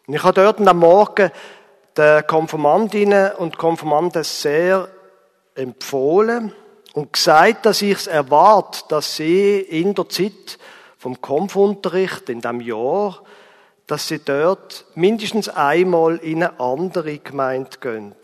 Ich 0.08 0.24
habe 0.24 0.42
dort 0.42 0.66
am 0.66 0.78
Morgen 0.78 1.32
den 1.98 2.26
Konfirmandinnen 2.28 3.34
und 3.34 3.58
Konfirmanden 3.58 4.24
sehr 4.24 4.88
empfohlen 5.56 6.54
und 6.94 7.12
gesagt, 7.12 7.66
dass 7.66 7.82
ich 7.82 7.98
es 7.98 8.08
erwarte, 8.08 8.84
dass 8.88 9.16
sie 9.16 9.60
in 9.60 9.96
der 9.96 10.08
Zeit 10.10 10.60
vom 10.98 11.20
Kampfunterricht 11.22 12.30
in 12.30 12.42
dem 12.42 12.62
Jahr, 12.62 13.22
dass 13.88 14.08
sie 14.08 14.20
dort 14.20 14.86
mindestens 14.94 15.50
einmal 15.50 16.18
in 16.18 16.44
eine 16.44 16.60
andere 16.60 17.18
Gemeinde 17.18 17.78
gehen. 17.82 18.16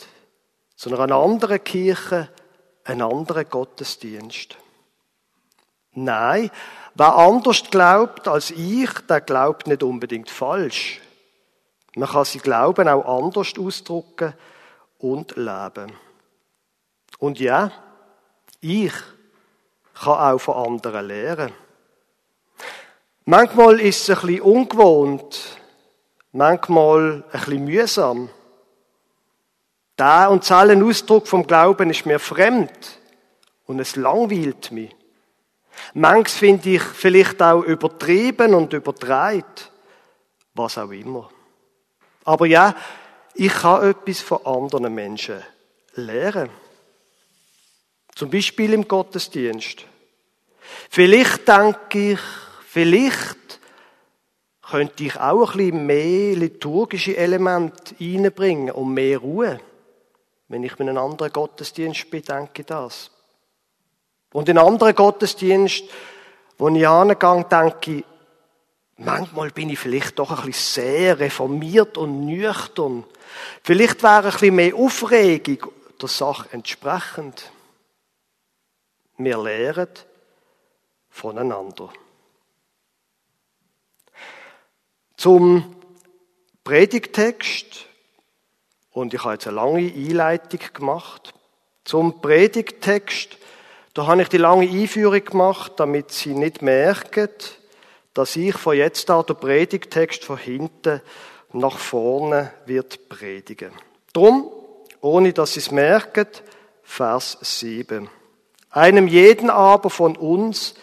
Zu 0.75 0.95
einer 0.95 1.15
anderen 1.15 1.63
Kirche, 1.63 2.29
einen 2.83 3.01
anderen 3.01 3.49
Gottesdienst. 3.49 4.55
Nein, 5.93 6.51
wer 6.95 7.15
anders 7.15 7.63
glaubt 7.69 8.27
als 8.27 8.51
ich, 8.51 8.89
der 9.07 9.21
glaubt 9.21 9.67
nicht 9.67 9.83
unbedingt 9.83 10.29
falsch. 10.29 11.01
Man 11.95 12.09
kann 12.09 12.25
sie 12.25 12.39
Glauben 12.39 12.87
auch 12.87 13.19
anders 13.19 13.53
ausdrücken 13.57 14.33
und 14.99 15.35
leben. 15.35 15.93
Und 17.19 17.39
ja, 17.39 17.71
ich 18.59 18.93
kann 19.93 20.33
auch 20.33 20.39
von 20.39 20.73
anderen 20.73 21.07
lernen. 21.07 21.53
Manchmal 23.25 23.79
ist 23.79 24.07
es 24.07 24.09
ein 24.17 24.27
bisschen 24.27 24.41
ungewohnt, 24.41 25.57
manchmal 26.31 27.23
ein 27.31 27.39
bisschen 27.39 27.65
mühsam. 27.65 28.29
Der 29.97 30.29
und 30.29 30.43
zahlen 30.43 30.83
Ausdruck 30.83 31.27
vom 31.27 31.47
Glauben 31.47 31.89
ist 31.89 32.05
mir 32.05 32.19
fremd 32.19 32.99
und 33.65 33.79
es 33.79 33.95
langweilt 33.95 34.71
mich. 34.71 34.93
Manches 35.93 36.35
finde 36.35 36.69
ich 36.69 36.81
vielleicht 36.81 37.41
auch 37.41 37.61
übertrieben 37.61 38.53
und 38.53 38.73
übertreibt, 38.73 39.71
was 40.53 40.77
auch 40.77 40.91
immer. 40.91 41.29
Aber 42.23 42.45
ja, 42.45 42.75
ich 43.33 43.53
kann 43.53 43.89
etwas 43.89 44.21
von 44.21 44.45
anderen 44.45 44.93
Menschen 44.93 45.41
lernen. 45.95 46.49
Zum 48.15 48.29
Beispiel 48.29 48.73
im 48.73 48.87
Gottesdienst. 48.87 49.85
Vielleicht 50.89 51.47
denke 51.47 52.13
ich, 52.13 52.19
Vielleicht 52.75 53.61
könnte 54.61 55.05
ich 55.05 55.17
auch 55.17 55.51
ein 55.53 55.57
bisschen 55.57 55.85
mehr 55.85 56.35
liturgische 56.35 57.15
Elemente 57.15 57.95
reinbringen 57.97 58.75
und 58.75 58.93
mehr 58.93 59.19
Ruhe. 59.19 59.61
Wenn 60.49 60.61
ich 60.61 60.77
mit 60.77 60.89
einem 60.89 60.97
anderen 60.97 61.31
Gottesdienst 61.31 62.11
bedenke 62.11 62.65
das. 62.65 63.11
Und 64.35 64.49
in 64.49 64.57
anderen 64.57 64.93
Gottesdienst, 64.93 65.85
wo 66.57 66.67
ich 66.67 66.85
angehe, 66.85 67.45
denke 67.45 67.91
ich, 67.99 68.03
manchmal 68.97 69.49
bin 69.51 69.69
ich 69.69 69.79
vielleicht 69.79 70.19
doch 70.19 70.29
ein 70.29 70.47
bisschen 70.47 70.83
sehr 70.83 71.19
reformiert 71.19 71.97
und 71.97 72.25
nüchtern. 72.25 73.05
Vielleicht 73.63 74.03
wäre 74.03 74.25
ein 74.25 74.31
bisschen 74.31 74.55
mehr 74.55 74.75
Aufregung 74.75 75.71
der 76.01 76.09
Sache 76.09 76.49
entsprechend. 76.51 77.49
Wir 79.17 79.41
lehren 79.41 79.87
voneinander. 81.09 81.93
Zum 85.15 85.77
Predigtext, 86.65 87.85
und 88.91 89.13
ich 89.13 89.23
habe 89.23 89.35
jetzt 89.35 89.47
eine 89.47 89.55
lange 89.55 89.93
Einleitung 89.93 90.59
gemacht, 90.73 91.33
zum 91.85 92.19
Predigtext, 92.19 93.37
da 93.95 94.07
habe 94.07 94.21
ich 94.21 94.27
die 94.27 94.37
lange 94.37 94.69
Einführung 94.69 95.23
gemacht, 95.23 95.73
damit 95.77 96.11
Sie 96.11 96.35
nicht 96.35 96.61
merken, 96.61 97.29
dass 98.13 98.35
ich 98.35 98.55
von 98.57 98.75
jetzt 98.75 99.09
an 99.09 99.25
den 99.25 99.37
Predigtext 99.37 100.25
von 100.25 100.37
hinten 100.37 101.01
nach 101.53 101.77
vorne 101.77 102.51
wird 102.65 103.07
predigen. 103.07 103.71
Drum, 104.11 104.51
ohne 104.99 105.31
dass 105.31 105.53
Sie 105.53 105.61
es 105.61 105.71
merken, 105.71 106.27
Vers 106.83 107.37
7. 107.39 108.09
Einem 108.69 109.07
jeden 109.07 109.49
aber 109.49 109.89
von 109.89 110.17
uns 110.17 110.75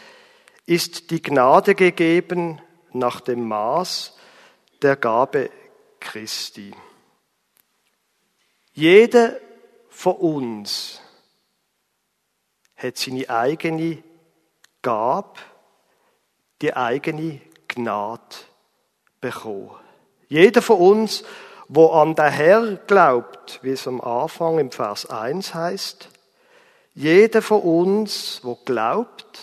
ist 0.65 1.11
die 1.11 1.21
Gnade 1.21 1.75
gegeben 1.75 2.63
nach 2.93 3.21
dem 3.21 3.47
Maß 3.47 4.17
der 4.81 4.97
Gabe 4.97 5.51
Christi. 6.01 6.75
Jede 8.73 9.39
von 9.91 10.15
uns 10.17 11.03
hat 12.83 12.99
seine 12.99 13.29
eigene 13.31 14.03
Gabe, 14.83 15.39
die 16.61 16.75
eigene 16.75 17.41
Gnade 17.69 18.37
bekommen. 19.21 19.71
Jeder 20.29 20.63
von 20.63 20.79
uns, 20.79 21.25
wo 21.69 21.89
an 21.89 22.15
der 22.15 22.31
Herr 22.31 22.77
glaubt, 22.77 23.61
wie 23.63 23.71
es 23.71 23.87
am 23.87 24.01
Anfang 24.01 24.59
im 24.59 24.71
Vers 24.71 25.07
1 25.07 25.55
heißt, 25.55 26.09
jeder 26.95 27.41
von 27.41 27.63
uns, 27.63 28.41
wo 28.43 28.57
glaubt, 28.57 29.39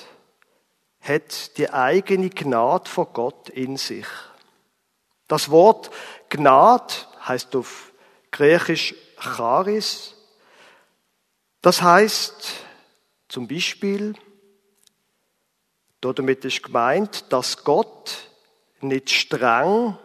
hat 1.02 1.58
die 1.58 1.72
eigene 1.72 2.30
Gnade 2.30 2.90
von 2.90 3.08
Gott 3.14 3.50
in 3.50 3.78
sich. 3.78 4.06
Das 5.28 5.50
Wort 5.50 5.90
Gnade 6.30 6.94
heißt 7.28 7.56
auf 7.56 7.94
Griechisch 8.32 8.94
Charis. 9.20 10.16
Das 11.62 11.82
heißt 11.82 12.69
zum 13.30 13.48
Beispiel, 13.48 14.16
damit 16.02 16.44
ist 16.46 16.64
gemeint, 16.64 17.32
dass 17.32 17.64
Gott 17.64 18.30
nicht 18.82 19.12
streng 19.12 19.98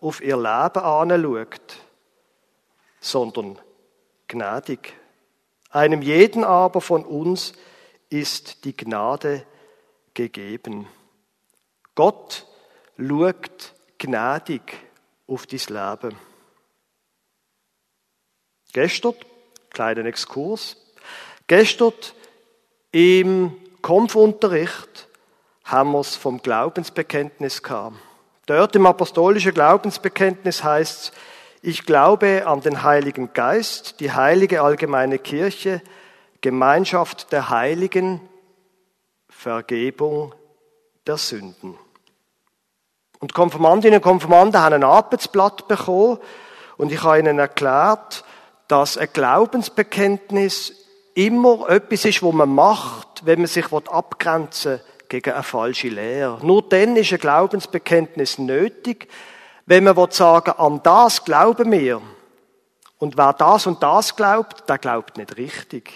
auf 0.00 0.22
ihr 0.22 0.36
Leben 0.36 0.82
anschaut, 0.82 1.76
sondern 3.00 3.58
gnädig. 4.28 4.94
Einem 5.70 6.02
jeden 6.02 6.42
aber 6.42 6.80
von 6.80 7.04
uns 7.04 7.52
ist 8.08 8.64
die 8.64 8.76
Gnade 8.76 9.46
gegeben. 10.14 10.88
Gott 11.94 12.46
schaut 12.96 13.74
gnädig 13.98 14.62
auf 15.26 15.46
dein 15.46 15.60
Leben. 15.68 16.18
Gestern, 18.72 19.14
kleinen 19.70 20.06
Exkurs, 20.06 20.76
gestern 21.46 21.92
im 22.92 23.56
Kampfunterricht 23.82 25.08
haben 25.64 25.92
wir 25.92 26.00
es 26.00 26.16
vom 26.16 26.42
Glaubensbekenntnis 26.42 27.62
gehabt. 27.62 27.96
Dort 28.46 28.74
im 28.74 28.86
apostolischen 28.86 29.54
Glaubensbekenntnis 29.54 30.64
heißt 30.64 31.00
es, 31.04 31.12
ich 31.62 31.84
glaube 31.84 32.46
an 32.46 32.62
den 32.62 32.82
Heiligen 32.82 33.32
Geist, 33.34 34.00
die 34.00 34.12
heilige 34.12 34.62
allgemeine 34.62 35.18
Kirche, 35.18 35.82
Gemeinschaft 36.40 37.32
der 37.32 37.50
Heiligen, 37.50 38.20
Vergebung 39.28 40.34
der 41.06 41.18
Sünden. 41.18 41.76
Und 43.18 43.34
Konfirmandinnen 43.34 43.98
und 43.98 44.02
Konfirmanden 44.02 44.60
haben 44.60 44.74
ein 44.74 44.84
Arbeitsblatt 44.84 45.68
bekommen 45.68 46.18
und 46.78 46.90
ich 46.90 47.02
habe 47.02 47.18
ihnen 47.18 47.38
erklärt, 47.38 48.24
dass 48.66 48.96
ein 48.96 49.08
Glaubensbekenntnis 49.12 50.79
immer 51.14 51.68
etwas 51.68 52.04
ist, 52.04 52.22
was 52.22 52.32
man 52.32 52.54
macht, 52.54 53.26
wenn 53.26 53.40
man 53.40 53.48
sich 53.48 53.72
abgrenzen 53.72 54.72
will 54.72 54.84
gegen 55.10 55.32
eine 55.32 55.42
falsche 55.42 55.88
Lehre. 55.88 56.38
Nur 56.46 56.62
dann 56.62 56.96
ist 56.96 57.12
ein 57.12 57.18
Glaubensbekenntnis 57.18 58.38
nötig, 58.38 59.08
wenn 59.66 59.84
man 59.84 60.10
sagen 60.10 60.52
an 60.52 60.80
das 60.82 61.24
glauben 61.24 61.70
wir. 61.70 62.00
Und 62.98 63.18
wer 63.18 63.32
das 63.32 63.66
und 63.66 63.82
das 63.82 64.16
glaubt, 64.16 64.68
der 64.68 64.78
glaubt 64.78 65.16
nicht 65.18 65.36
richtig. 65.36 65.92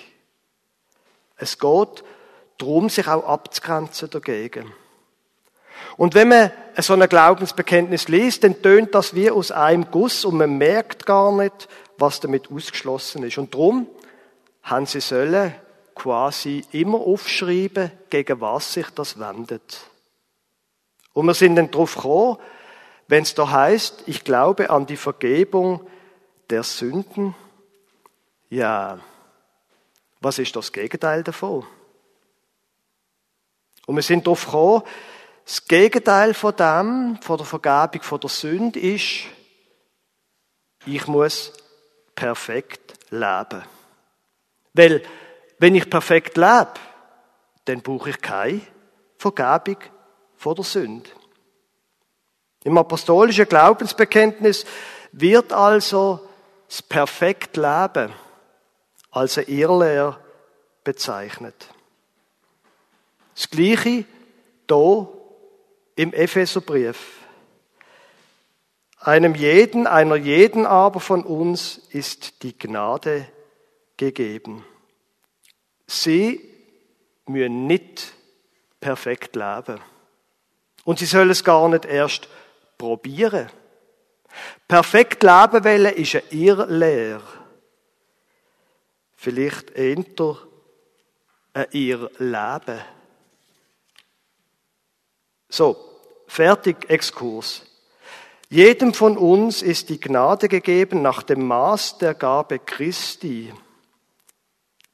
Es 1.37 1.59
geht 1.59 2.05
darum, 2.59 2.89
sich 2.89 3.07
auch 3.09 3.27
abzugrenzen 3.27 4.11
dagegen. 4.11 4.73
Und 5.97 6.15
wenn 6.15 6.29
man 6.29 6.51
so 6.79 6.95
ein 6.95 7.09
Glaubensbekenntnis 7.09 8.09
liest, 8.09 8.43
dann 8.43 8.61
tönt 8.63 8.95
das 8.95 9.15
wie 9.15 9.31
aus 9.31 9.51
einem 9.51 9.91
Guss 9.91 10.25
und 10.25 10.37
man 10.37 10.59
merkt 10.59 11.07
gar 11.07 11.33
nicht, 11.33 11.69
was 11.99 12.21
damit 12.21 12.51
ausgeschlossen 12.51 13.23
ist. 13.23 13.39
Und 13.39 13.55
darum 13.55 13.87
haben 14.65 14.87
sie 14.87 15.01
sollen 15.01 15.55
quasi 15.95 16.65
immer 16.73 16.99
aufschreiben, 16.99 17.93
gegen 18.11 18.41
was 18.41 18.73
sich 18.73 18.91
das 18.91 19.19
wendet. 19.19 19.81
Und 21.13 21.27
wir 21.27 21.35
sind 21.35 21.57
dann 21.57 21.71
darauf 21.71 21.95
gekommen, 21.95 22.39
wenn 23.07 23.23
es 23.23 23.35
da 23.35 23.51
heißt, 23.51 24.05
ich 24.07 24.25
glaube 24.25 24.71
an 24.71 24.87
die 24.87 24.97
Vergebung 24.97 25.87
der 26.51 26.63
Sünden. 26.63 27.35
Ja, 28.49 28.99
was 30.21 30.39
ist 30.39 30.57
das 30.57 30.73
Gegenteil 30.73 31.23
davon? 31.23 31.67
Und 33.87 33.97
wir 33.97 34.03
sind 34.03 34.27
darauf 34.27 34.47
gekommen, 34.47 34.83
das 35.45 35.67
Gegenteil 35.67 36.33
von 36.33 36.57
dem, 36.57 37.19
von 37.21 37.37
der 37.37 37.47
Vergebung 37.47 38.03
von 38.03 38.21
der 38.21 38.31
Sünde 38.31 38.81
ist, 38.81 39.25
ich 40.87 41.07
muss 41.07 41.53
perfekt 42.15 42.95
leben. 43.11 43.63
Weil, 44.75 45.03
wenn 45.59 45.75
ich 45.75 45.89
perfekt 45.89 46.37
lebe, 46.37 46.75
dann 47.65 47.81
brauche 47.81 48.11
ich 48.11 48.21
keine 48.21 48.61
Vergebung 49.17 49.79
von 50.37 50.55
der 50.57 50.65
Sünde. 50.65 51.11
Im 52.65 52.77
apostolischen 52.77 53.49
Glaubensbekenntnis 53.49 54.67
wird 55.13 55.53
also 55.53 56.29
das 56.69 56.83
perfekte 56.83 57.61
Leben 57.61 58.13
als 59.11 59.39
eine 59.39 59.49
Irrlehre 59.49 60.19
bezeichnet. 60.83 61.69
Das 63.35 63.49
Gleiche 63.49 64.05
hier 64.69 65.09
im 65.97 66.13
Epheserbrief. 66.13 67.21
Einem 68.99 69.35
jeden, 69.35 69.87
einer 69.87 70.17
jeden 70.17 70.67
aber 70.67 70.99
von 70.99 71.23
uns 71.23 71.79
ist 71.91 72.43
die 72.43 72.59
Gnade 72.59 73.27
gegeben. 73.97 74.65
Sie 75.87 76.41
müssen 77.27 77.67
nicht 77.67 78.15
perfekt 78.81 79.37
leben. 79.37 79.81
Und 80.85 80.99
sie 80.99 81.07
sollen 81.07 81.31
es 81.31 81.45
gar 81.45 81.69
nicht 81.69 81.85
erst 81.85 82.29
probieren. 82.77 83.49
Perfekt 84.69 85.23
leben 85.23 85.65
wollen 85.65 85.95
ist 85.95 86.15
eine 86.15 86.25
Irrlehre. 86.31 87.23
Vielleicht 89.17 89.71
eher 89.71 89.97
ein 91.55 91.67
Irrleben. 91.71 92.81
So, 95.49 95.77
fertig 96.27 96.91
Exkurs. 96.91 97.63
Jedem 98.51 98.93
von 98.93 99.17
uns 99.17 99.63
ist 99.63 99.89
die 99.89 100.01
Gnade 100.01 100.49
gegeben 100.49 101.01
nach 101.01 101.23
dem 101.23 101.47
Maß 101.47 101.99
der 101.99 102.15
Gabe 102.15 102.59
Christi. 102.59 103.53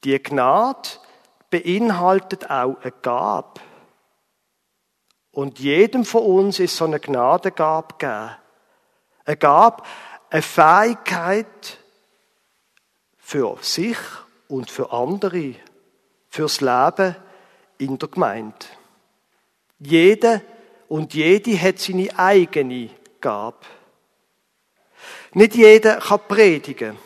Die 0.03 0.21
Gnade 0.21 0.89
beinhaltet 1.49 2.49
auch 2.49 2.77
eine 2.81 2.91
Gabe. 3.01 3.61
Und 5.31 5.59
jedem 5.59 6.05
von 6.05 6.23
uns 6.23 6.59
ist 6.59 6.75
so 6.75 6.85
eine 6.85 6.99
Gnadengabe 6.99 7.95
gegeben. 7.97 8.31
Eine 9.25 9.37
Gabe, 9.37 9.83
eine 10.29 10.41
Fähigkeit 10.41 11.77
für 13.17 13.57
sich 13.61 13.97
und 14.47 14.69
für 14.69 14.91
andere, 14.91 15.55
fürs 16.27 16.59
Leben 16.59 17.15
in 17.77 17.97
der 17.97 18.09
Gemeinde. 18.09 18.65
Jeder 19.79 20.41
und 20.89 21.13
jede 21.13 21.59
hat 21.59 21.79
seine 21.79 22.17
eigene 22.17 22.89
Gabe. 23.21 23.65
Nicht 25.33 25.55
jeder 25.55 25.97
kann 25.99 26.19
predigen. 26.27 26.97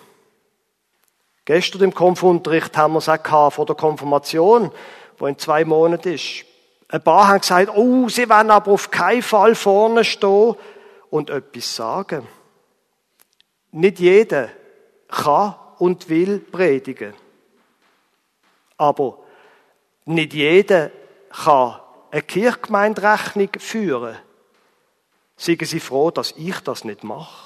Gestern 1.46 1.84
im 1.84 1.94
Konfunterricht 1.94 2.76
haben 2.76 2.94
wir 2.94 3.00
es 3.00 3.10
auch 3.10 3.54
vor 3.54 3.66
der 3.68 3.76
Konfirmation, 3.76 4.72
wo 5.18 5.28
in 5.28 5.38
zwei 5.38 5.64
Monaten 5.64 6.14
ist. 6.14 6.44
Ein 6.90 7.04
paar 7.04 7.28
haben 7.28 7.42
gesagt, 7.42 7.72
oh, 7.76 8.10
sie 8.10 8.28
werden 8.28 8.52
aber 8.52 8.72
auf 8.72 8.90
keinen 8.90 9.22
Fall 9.22 9.56
vorne 9.56 10.04
stehen 10.04 10.56
und 11.10 11.30
etwas 11.30 11.76
sagen. 11.76 12.28
Nicht 13.72 14.00
jeder 14.00 14.50
kann 15.08 15.56
und 15.78 16.10
will 16.10 16.40
predigen. 16.40 17.14
Aber 18.78 19.20
nicht 20.06 20.34
jeder 20.34 20.92
kann 21.30 21.80
eine 22.12 22.22
Kirchgemeinderechnung 22.22 23.50
führen. 23.58 24.18
Seien 25.38 25.60
Sie 25.62 25.80
froh, 25.80 26.12
dass 26.12 26.34
ich 26.38 26.60
das 26.62 26.86
nicht 26.86 27.04
mache. 27.04 27.45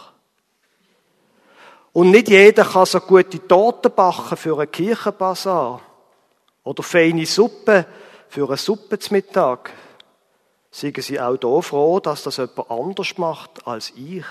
Und 1.99 2.12
nicht 2.12 2.29
jeder 2.29 2.63
kann 2.63 2.85
so 2.85 3.01
gute 3.01 3.45
Torten 3.45 3.91
backen 3.93 4.38
für 4.38 4.57
einen 4.57 4.71
Kirchenbasar. 4.71 5.81
Oder 6.63 6.81
feine 6.81 7.25
Suppe 7.25 7.85
für 8.29 8.47
eine 8.47 8.55
Suppe 8.55 8.97
zum 8.99 9.17
Mittag. 9.17 9.73
Seien 10.71 10.93
Sie 10.95 11.19
auch 11.19 11.35
da 11.35 11.59
froh, 11.59 11.99
dass 11.99 12.23
das 12.23 12.38
jemand 12.38 12.71
anders 12.71 13.17
macht 13.17 13.67
als 13.67 13.91
ich. 13.97 14.23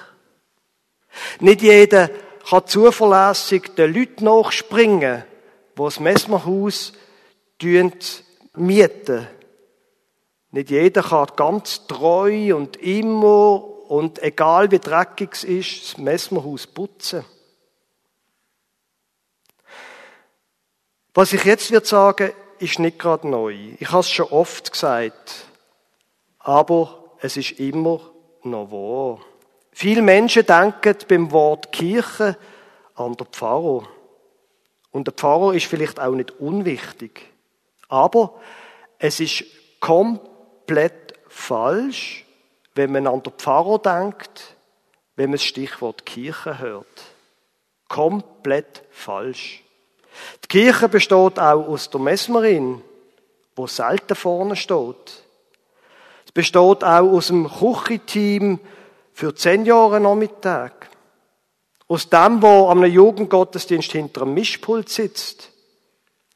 Nicht 1.40 1.60
jeder 1.60 2.08
kann 2.48 2.66
zuverlässig 2.66 3.74
den 3.74 3.92
Leuten 3.92 4.24
nachspringen, 4.24 5.24
die 5.76 5.82
das 5.82 6.00
Messmerhaus 6.00 6.94
mieten. 8.54 9.26
Nicht 10.52 10.70
jeder 10.70 11.02
kann 11.02 11.26
ganz 11.36 11.86
treu 11.86 12.56
und 12.56 12.78
immer 12.78 13.62
und 13.90 14.22
egal 14.22 14.70
wie 14.70 14.78
dreckig 14.78 15.34
es 15.34 15.44
ist, 15.44 15.82
das 15.82 15.98
Messmerhaus 15.98 16.66
putzen. 16.66 17.26
Was 21.18 21.32
ich 21.32 21.42
jetzt 21.42 21.72
wird 21.72 21.84
sagen, 21.84 22.30
ist 22.60 22.78
nicht 22.78 22.96
gerade 22.96 23.26
neu. 23.26 23.74
Ich 23.80 23.88
habe 23.88 24.02
es 24.02 24.08
schon 24.08 24.26
oft 24.26 24.70
gesagt. 24.70 25.46
Aber 26.38 27.12
es 27.18 27.36
ist 27.36 27.58
immer 27.58 28.12
noch 28.44 28.70
wahr. 28.70 29.18
Viele 29.72 30.00
Menschen 30.00 30.46
denken 30.46 30.94
beim 31.08 31.32
Wort 31.32 31.72
Kirche 31.72 32.36
an 32.94 33.14
den 33.14 33.26
Pfarrer. 33.26 33.88
Und 34.92 35.08
der 35.08 35.12
Pfarrer 35.12 35.54
ist 35.54 35.66
vielleicht 35.66 35.98
auch 35.98 36.14
nicht 36.14 36.38
unwichtig. 36.38 37.28
Aber 37.88 38.40
es 39.00 39.18
ist 39.18 39.42
komplett 39.80 41.14
falsch, 41.26 42.26
wenn 42.76 42.92
man 42.92 43.08
an 43.08 43.24
den 43.24 43.32
Pfarrer 43.32 43.80
denkt, 43.80 44.54
wenn 45.16 45.30
man 45.30 45.38
das 45.38 45.42
Stichwort 45.42 46.06
Kirche 46.06 46.60
hört. 46.60 46.86
Komplett 47.88 48.84
falsch. 48.92 49.64
Die 50.44 50.48
Kirche 50.48 50.88
besteht 50.88 51.38
auch 51.38 51.68
aus 51.68 51.90
der 51.90 52.00
Mesmerin, 52.00 52.82
wo 53.56 53.66
selten 53.66 54.14
vorne 54.14 54.56
steht. 54.56 55.24
Es 56.24 56.32
besteht 56.32 56.84
auch 56.84 56.84
aus 56.84 57.28
dem 57.28 57.50
Küchenteam 57.50 58.60
für 59.12 59.34
zehn 59.34 59.64
Jahre 59.64 60.00
Nachmittag. 60.00 60.88
Aus 61.88 62.08
dem, 62.08 62.42
wo 62.42 62.68
am 62.68 62.84
Jugendgottesdienst 62.84 63.92
hinter 63.92 64.22
einem 64.22 64.34
Mischpult 64.34 64.88
sitzt. 64.88 65.50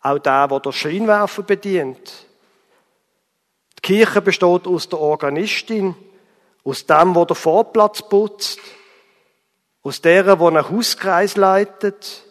Auch 0.00 0.18
der, 0.18 0.50
wo 0.50 0.58
der 0.58 0.72
Scheinwerfer 0.72 1.42
bedient. 1.42 2.26
Die 3.76 3.82
Kirche 3.82 4.22
besteht 4.22 4.66
aus 4.66 4.88
der 4.88 4.98
Organistin, 4.98 5.94
aus 6.64 6.86
dem, 6.86 7.14
wo 7.14 7.24
der 7.24 7.36
Vorplatz 7.36 8.02
putzt, 8.02 8.58
aus 9.82 10.00
der, 10.00 10.38
wo 10.38 10.48
einen 10.48 10.68
Hauskreis 10.68 11.36
leitet, 11.36 12.24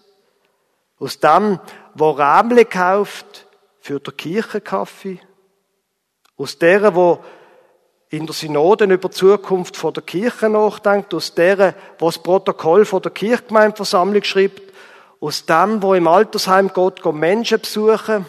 aus 1.02 1.20
dem, 1.20 1.60
wo 1.96 2.12
Rämle 2.12 2.64
kauft 2.64 3.48
für 3.80 4.00
den 4.00 4.16
Kirchenkaffee, 4.16 5.20
aus 6.38 6.60
der, 6.60 6.94
wo 6.96 7.20
in 8.10 8.28
der 8.28 8.36
Synode 8.36 8.86
über 8.86 9.10
die 9.10 9.16
Zukunft 9.16 9.76
von 9.76 9.94
der 9.94 10.04
Kirche 10.04 10.48
nachdenkt, 10.48 11.14
aus 11.14 11.34
der, 11.34 11.74
wo 11.98 12.06
das 12.06 12.20
Protokoll 12.20 12.86
von 12.86 13.02
der 13.02 13.12
Kirchgemeindeversammlung 13.12 14.24
schreibt, 14.24 14.62
aus 15.20 15.46
dem, 15.46 15.82
wo 15.82 15.96
im 15.96 16.08
Altersheim 16.08 16.70
Gott 16.72 17.04
Menschen 17.14 17.60
besuchen 17.60 18.26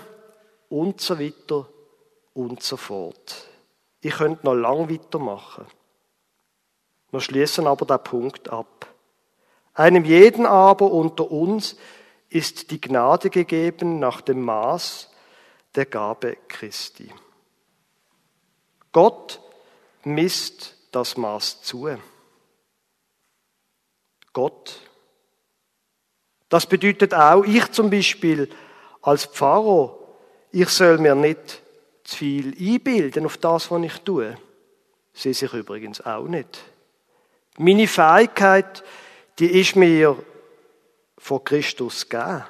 und 0.71 1.01
so 1.01 1.19
weiter 1.21 1.69
und 2.33 2.63
so 2.63 2.79
fort. 2.79 3.49
Ich 4.01 4.15
könnte 4.15 4.47
noch 4.47 4.55
lang 4.55 4.91
weitermachen. 4.91 5.67
Wir 7.11 7.21
schließen 7.21 7.67
aber 7.67 7.85
den 7.85 8.03
Punkt 8.03 8.49
ab. 8.49 8.87
Einem 9.75 10.05
jeden 10.05 10.47
aber 10.47 10.91
unter 10.91 11.31
uns 11.31 11.77
ist 12.35 12.71
die 12.71 12.81
Gnade 12.81 13.31
gegeben 13.31 13.99
nach 13.99 14.21
dem 14.21 14.43
Maß 14.43 15.11
der 15.75 15.87
Gabe 15.87 16.37
Christi. 16.49 17.13
Gott 18.93 19.41
misst 20.05 20.77
das 20.91 21.17
Maß 21.17 21.63
zu. 21.63 21.89
Gott. 24.33 24.81
Das 26.49 26.67
bedeutet 26.67 27.15
auch, 27.15 27.45
ich 27.45 27.71
zum 27.73 27.91
Beispiel 27.91 28.49
als 29.01 29.25
Pfarrer, 29.25 29.99
ich 30.51 30.69
soll 30.69 30.99
mir 30.99 31.15
nicht 31.15 31.63
zu 32.05 32.17
viel 32.17 32.55
einbilden 32.59 33.25
auf 33.25 33.39
das, 33.39 33.71
was 33.71 33.83
ich 33.83 33.99
tue. 34.01 34.37
Sie 35.15 35.33
sich 35.33 35.53
übrigens 35.53 36.01
auch 36.01 36.27
nicht. 36.27 36.63
Meine 37.59 37.87
Fähigkeit, 37.87 38.83
die 39.39 39.61
ist 39.61 39.77
mir 39.77 40.17
von 41.23 41.45
Christus 41.45 42.09
gegeben. 42.09 42.45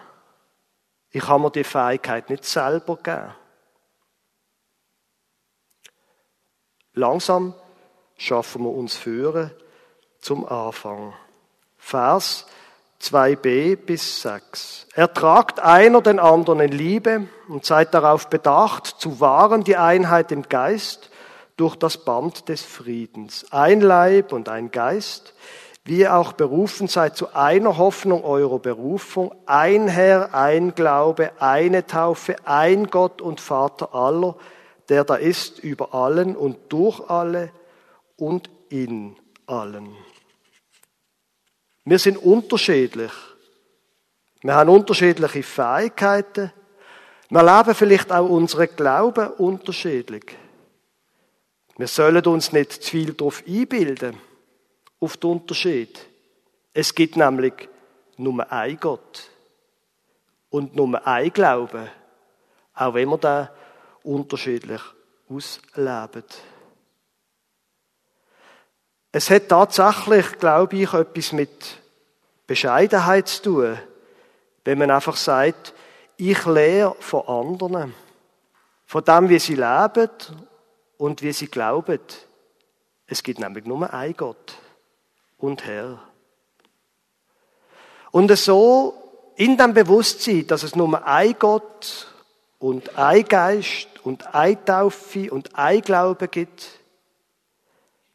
Ich 1.11 1.29
habe 1.29 1.43
mir 1.43 1.51
die 1.51 1.63
Fähigkeit 1.63 2.31
nicht 2.31 2.47
selber 2.47 2.97
gegeben. 2.97 3.35
Langsam 6.95 7.55
schaffen 8.17 8.63
wir 8.63 8.71
uns 8.71 8.97
führen 8.97 9.51
zum 10.21 10.47
Anfang. 10.47 11.13
Vers 11.77 12.47
2b 13.03 13.77
bis 13.77 14.23
6. 14.23 14.87
Ertragt 14.95 15.61
einer 15.61 16.01
den 16.01 16.19
anderen 16.19 16.61
in 16.61 16.73
Liebe 16.73 17.29
und 17.49 17.67
seid 17.67 17.93
darauf 17.93 18.31
bedacht, 18.31 18.87
zu 18.87 19.21
wahren 19.21 19.65
die 19.65 19.77
Einheit 19.77 20.33
im 20.33 20.49
Geist 20.49 21.11
durch 21.59 21.77
das 21.77 21.99
Band 21.99 22.49
des 22.49 22.63
Friedens. 22.63 23.45
Ein 23.53 23.83
Leib 23.83 24.33
und 24.33 24.49
ein 24.49 24.71
Geist, 24.71 25.35
wie 25.85 26.01
ihr 26.01 26.15
auch 26.15 26.33
berufen 26.33 26.87
seid 26.87 27.17
zu 27.17 27.35
einer 27.35 27.77
Hoffnung 27.77 28.25
eurer 28.25 28.61
Berufung, 28.61 29.35
ein 29.47 29.89
Herr, 29.89 30.33
ein 30.35 30.75
Glaube, 30.75 31.33
eine 31.41 31.87
Taufe, 31.87 32.37
ein 32.45 32.87
Gott 32.87 33.21
und 33.21 33.41
Vater 33.41 33.95
aller, 33.95 34.37
der 34.89 35.05
da 35.05 35.17
ist 35.17 35.59
über 35.59 35.95
allen 35.95 36.37
und 36.37 36.57
durch 36.69 37.01
alle 37.11 37.51
und 38.17 38.49
in 38.69 39.17
allen. 39.47 39.97
Wir 41.85 41.99
sind 41.99 42.17
unterschiedlich. 42.17 43.11
Wir 44.43 44.55
haben 44.55 44.71
unterschiedliche 44.71 45.43
Fähigkeiten. 45.43 46.53
Wir 47.29 47.43
leben 47.43 47.75
vielleicht 47.75 48.13
auch 48.13 48.29
unsere 48.29 48.69
Glauben 48.69 49.29
unterschiedlich. 49.33 50.37
Wir 51.77 51.89
sollen 51.89 52.25
uns 52.27 52.53
nicht 52.53 52.73
zu 52.73 52.91
viel 52.91 53.15
darauf 53.15 53.43
einbilden, 53.49 54.17
auf 55.03 55.17
den 55.17 55.31
Unterschied. 55.31 55.99
Es 56.73 56.95
gibt 56.95 57.17
nämlich 57.17 57.69
nur 58.17 58.51
ein 58.51 58.79
Gott 58.79 59.29
und 60.49 60.77
nur 60.77 61.07
ein 61.07 61.33
Glaube, 61.33 61.91
auch 62.75 62.95
wenn 62.95 63.09
wir 63.09 63.19
da 63.19 63.51
unterschiedlich 64.05 64.81
ausleben. 65.29 66.25
Es 69.11 69.29
hat 69.29 69.49
tatsächlich, 69.49 70.39
glaube 70.39 70.77
ich, 70.77 70.93
etwas 70.93 71.33
mit 71.33 71.79
Bescheidenheit 72.47 73.29
zu 73.29 73.43
tun, 73.43 73.79
wenn 74.65 74.79
man 74.79 74.91
einfach 74.91 75.17
sagt, 75.17 75.75
ich 76.17 76.47
lehre 76.47 76.95
von 77.01 77.27
anderen, 77.27 77.95
von 78.87 79.05
dem, 79.05 79.29
wie 79.29 79.39
sie 79.41 79.57
leben 79.57 80.11
und 80.97 81.23
wie 81.23 81.33
sie 81.33 81.49
glauben. 81.49 81.99
Es 83.07 83.23
gibt 83.23 83.41
nämlich 83.41 83.65
nur 83.65 83.93
einen 83.93 84.17
Gott 84.17 84.62
und 85.43 85.67
Herr. 85.67 85.99
Und 88.11 88.35
so 88.37 88.95
in 89.37 89.57
dem 89.57 89.75
Bewusstsein, 89.75 90.47
dass 90.47 90.63
es 90.63 90.77
nur 90.77 91.07
ein 91.07 91.35
Gott 91.39 92.09
und 92.59 92.97
ein 92.97 93.25
Geist 93.25 93.89
und 94.05 94.35
ein 94.35 94.65
Taufe 94.65 95.33
und 95.33 95.57
ein 95.57 95.81
Glaube 95.81 96.29
gibt, 96.29 96.79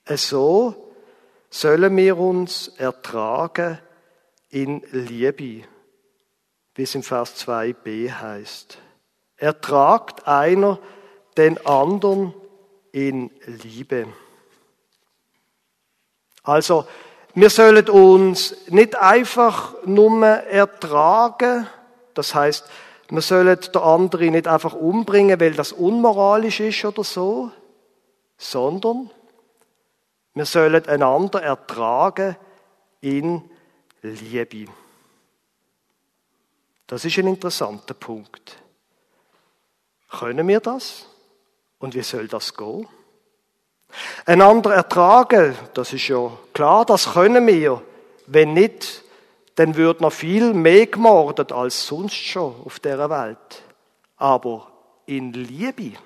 so 0.05 0.93
sollen 1.49 1.97
wir 1.97 2.17
uns 2.17 2.69
ertragen 2.77 3.79
in 4.49 4.81
Liebe, 4.91 5.63
wie 6.75 6.83
es 6.83 6.95
im 6.95 7.03
Vers 7.03 7.45
2b 7.45 8.11
heißt. 8.11 8.77
Ertragt 9.35 10.27
einer 10.27 10.79
den 11.35 11.63
anderen 11.65 12.33
in 12.91 13.31
Liebe. 13.45 14.07
Also, 16.43 16.87
wir 17.39 17.51
sollen 17.51 17.87
uns 17.87 18.55
nicht 18.69 18.95
einfach 18.95 19.75
nur 19.85 20.25
ertragen, 20.25 21.67
das 22.15 22.33
heißt, 22.33 22.67
wir 23.09 23.21
sollen 23.21 23.59
den 23.59 23.75
anderen 23.79 24.31
nicht 24.31 24.47
einfach 24.47 24.73
umbringen, 24.73 25.39
weil 25.39 25.53
das 25.53 25.71
unmoralisch 25.71 26.61
ist 26.61 26.83
oder 26.83 27.03
so, 27.03 27.51
sondern 28.39 29.11
wir 30.33 30.45
sollen 30.45 30.83
einander 30.87 31.43
ertragen 31.43 32.35
in 33.01 33.47
Liebe. 34.01 34.71
Das 36.87 37.05
ist 37.05 37.19
ein 37.19 37.27
interessanter 37.27 37.93
Punkt. 37.93 38.57
Können 40.09 40.47
wir 40.47 40.59
das? 40.59 41.05
Und 41.77 41.93
wie 41.93 42.01
soll 42.01 42.27
das 42.27 42.55
gehen? 42.55 42.87
Einander 44.25 44.73
ertragen, 44.73 45.55
das 45.73 45.93
ist 45.93 46.07
ja 46.07 46.31
klar, 46.53 46.85
das 46.85 47.13
können 47.13 47.45
wir. 47.47 47.81
Wenn 48.27 48.53
nicht, 48.53 49.03
dann 49.55 49.75
wird 49.75 50.01
noch 50.01 50.13
viel 50.13 50.53
mehr 50.53 50.87
gemordet 50.87 51.51
als 51.51 51.87
sonst 51.87 52.15
schon 52.15 52.53
auf 52.63 52.79
der 52.79 53.09
Welt. 53.09 53.63
Aber 54.17 54.71
in 55.05 55.33
Liebe. 55.33 55.97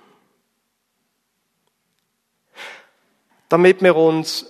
Damit 3.50 3.82
wir 3.82 3.96
uns 3.96 4.46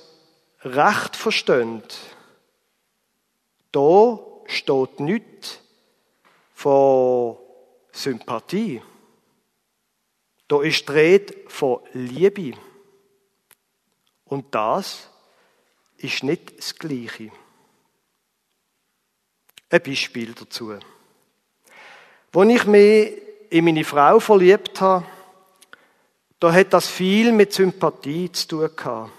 recht 0.63 1.15
verstehen, 1.15 1.81
da 3.71 4.19
steht 4.45 4.99
nichts 4.99 5.59
von 6.53 7.37
Sympathie. 7.91 8.81
Da 10.47 10.61
ist 10.61 10.87
die 10.87 10.91
Rede 10.91 11.35
von 11.47 11.79
Liebe. 11.93 12.53
Und 14.31 14.55
das 14.55 15.09
ist 15.97 16.23
nicht 16.23 16.57
das 16.57 16.73
Gleiche. 16.75 17.31
Ein 19.69 19.83
Beispiel 19.83 20.33
dazu. 20.33 20.71
Als 20.71 22.49
ich 22.49 22.65
mich 22.65 23.11
in 23.49 23.65
meine 23.65 23.83
Frau 23.83 24.21
verliebt 24.21 24.79
habe, 24.79 25.05
da 26.39 26.53
hat 26.53 26.71
das 26.71 26.87
viel 26.87 27.33
mit 27.33 27.51
Sympathie 27.51 28.31
zu 28.31 28.47
tun 28.47 28.69
gehabt. 28.73 29.11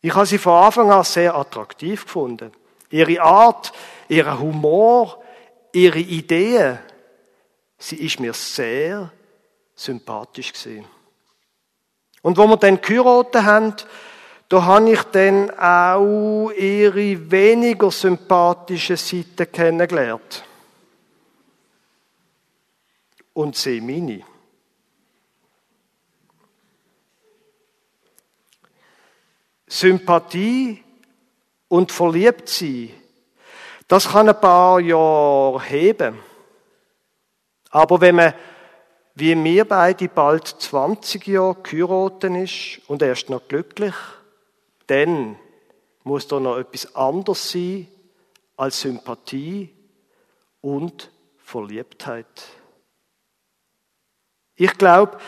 Ich 0.00 0.14
habe 0.14 0.24
sie 0.24 0.38
von 0.38 0.54
Anfang 0.54 0.90
an 0.90 1.04
sehr 1.04 1.34
attraktiv 1.34 2.06
gefunden. 2.06 2.50
Ihre 2.88 3.20
Art, 3.20 3.74
ihr 4.08 4.38
Humor, 4.38 5.22
ihre 5.74 5.98
Ideen, 5.98 6.78
sie 7.76 7.96
ist 7.96 8.20
mir 8.20 8.32
sehr 8.32 9.12
sympathisch 9.74 10.54
gewesen. 10.54 10.86
Und 12.28 12.36
wo 12.36 12.46
wir 12.46 12.58
dann 12.58 12.78
geheiratet 12.78 13.42
haben, 13.42 13.74
da 14.50 14.62
habe 14.62 14.90
ich 14.90 15.02
dann 15.04 15.48
auch 15.48 16.50
ihre 16.50 17.30
weniger 17.30 17.90
sympathische 17.90 18.98
Seite 18.98 19.46
kennengelernt. 19.46 20.44
Und 23.32 23.56
sie 23.56 23.80
meine. 23.80 24.24
Sympathie 29.66 30.84
und 31.68 31.90
verliebt 31.90 32.50
sein, 32.50 32.90
das 33.86 34.10
kann 34.10 34.28
ein 34.28 34.38
paar 34.38 34.80
Jahre 34.80 35.62
heben. 35.62 36.18
Aber 37.70 38.02
wenn 38.02 38.16
man, 38.16 38.34
wie 39.18 39.42
wir 39.42 39.64
beide, 39.64 40.08
bald 40.08 40.46
20 40.46 41.26
Jahre 41.26 41.56
geheiratet 41.62 42.34
ist 42.36 42.88
und 42.88 43.02
erst 43.02 43.30
noch 43.30 43.48
glücklich, 43.48 43.94
dann 44.86 45.36
muss 46.04 46.28
da 46.28 46.38
noch 46.38 46.58
etwas 46.58 46.94
anderes 46.94 47.50
sein 47.50 47.88
als 48.56 48.80
Sympathie 48.80 49.70
und 50.60 51.10
Verliebtheit. 51.38 52.26
Ich 54.56 54.76
glaube, 54.78 55.18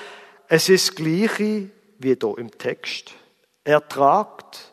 es 0.49 0.69
ist 0.69 0.89
das 0.89 0.97
Gleiche 0.97 1.71
wie 1.99 2.17
hier 2.21 2.39
im 2.39 2.51
Text. 2.51 3.13
Er 3.65 3.87
tragt 3.87 4.73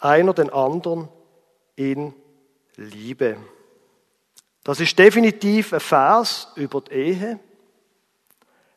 einer 0.00 0.32
den 0.32 0.50
anderen 0.50 1.08
in 1.74 2.14
Liebe. 2.76 3.36
Das 4.64 4.80
ist 4.80 4.98
definitiv 4.98 5.72
ein 5.72 5.80
Vers 5.80 6.48
über 6.56 6.80
die 6.80 6.92
Ehe. 6.92 7.40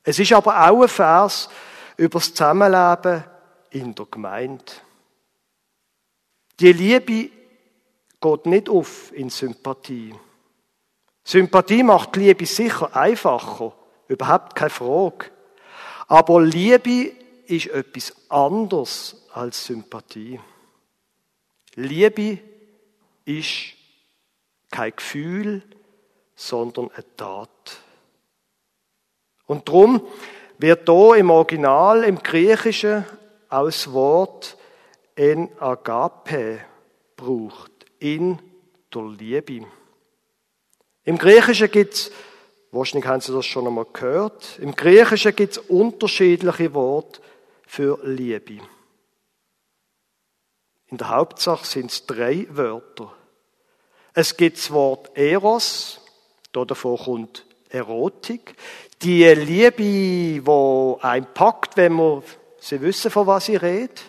Es 0.10 0.18
ist 0.18 0.34
aber 0.34 0.68
auch 0.68 0.82
ein 0.82 0.88
Vers 0.88 1.50
über 1.96 2.18
das 2.18 2.34
Zusammenleben 2.34 3.24
in 3.70 3.94
der 3.94 4.08
Gemeinde. 4.10 4.66
Die 6.60 6.74
Liebe 6.74 7.30
geht 8.20 8.46
nicht 8.48 8.70
auf 8.70 9.14
in 9.14 9.30
Sympathie. 9.30 10.16
Sympathie 11.24 11.84
macht 11.84 12.16
die 12.16 12.22
Liebe 12.22 12.48
sicher 12.48 12.96
einfacher, 12.96 13.72
überhaupt 14.08 14.56
keine 14.56 14.72
Frage. 14.72 15.30
Aber 16.08 16.42
Liebe 16.42 17.12
ist 17.46 17.68
etwas 17.68 18.16
anderes 18.30 19.28
als 19.32 19.64
Sympathie. 19.64 20.40
Liebe 21.76 22.40
ist 23.26 23.76
kein 24.72 24.96
Gefühl, 24.96 25.62
sondern 26.36 26.90
eine 26.96 27.16
Tat. 27.16 27.84
Und 29.50 29.68
darum 29.68 30.06
wird 30.60 30.88
hier 30.88 31.16
im 31.16 31.32
Original, 31.32 32.04
im 32.04 32.20
Griechischen, 32.20 33.04
auch 33.50 33.66
das 33.66 33.92
Wort 33.92 34.56
en 35.16 35.50
agape 35.60 36.60
braucht, 37.16 37.72
in 37.98 38.38
der 38.94 39.06
Liebe. 39.08 39.66
Im 41.04 41.18
Griechischen 41.18 41.72
gibt 41.72 41.96
es, 41.96 42.12
wahrscheinlich 42.70 43.08
haben 43.08 43.22
Sie 43.22 43.34
das 43.34 43.48
schon 43.48 43.66
einmal 43.66 43.88
gehört, 43.92 44.60
im 44.60 44.76
Griechischen 44.76 45.36
gibt 45.36 45.54
es 45.54 45.58
unterschiedliche 45.58 46.72
Worte 46.76 47.20
für 47.66 48.00
Liebe. 48.04 48.60
In 50.90 50.98
der 51.00 51.10
Hauptsache 51.10 51.66
sind 51.66 51.90
es 51.90 52.06
drei 52.06 52.46
Wörter. 52.52 53.12
Es 54.14 54.38
gibt 54.38 54.58
das 54.60 54.70
Wort 54.70 55.10
Eros, 55.18 56.02
da 56.52 56.66
davor 56.66 57.00
kommt 57.00 57.48
Erotik. 57.70 58.56
Die 59.02 59.24
Liebe, 59.24 59.82
die 59.82 60.42
ein 61.02 61.34
packt, 61.34 61.78
wenn 61.78 61.94
man 61.94 62.24
sie 62.60 62.82
wissen, 62.82 63.10
von 63.10 63.28
was 63.28 63.46
sie 63.46 63.56
redet. 63.56 64.02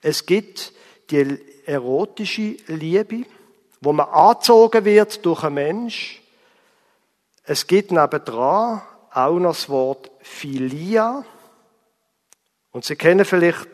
Es 0.00 0.24
gibt 0.24 0.72
die 1.10 1.40
erotische 1.66 2.56
Liebe, 2.68 3.24
wo 3.80 3.92
man 3.92 4.08
angezogen 4.08 4.84
wird 4.84 5.24
durch 5.26 5.42
einen 5.42 5.54
Mensch. 5.54 6.22
Es 7.42 7.66
gibt 7.66 7.90
nebendran 7.90 8.82
auch 9.10 9.38
noch 9.38 9.50
das 9.50 9.68
Wort 9.68 10.10
Philia. 10.20 11.24
Und 12.70 12.84
Sie 12.84 12.96
kennen 12.96 13.24
vielleicht 13.24 13.68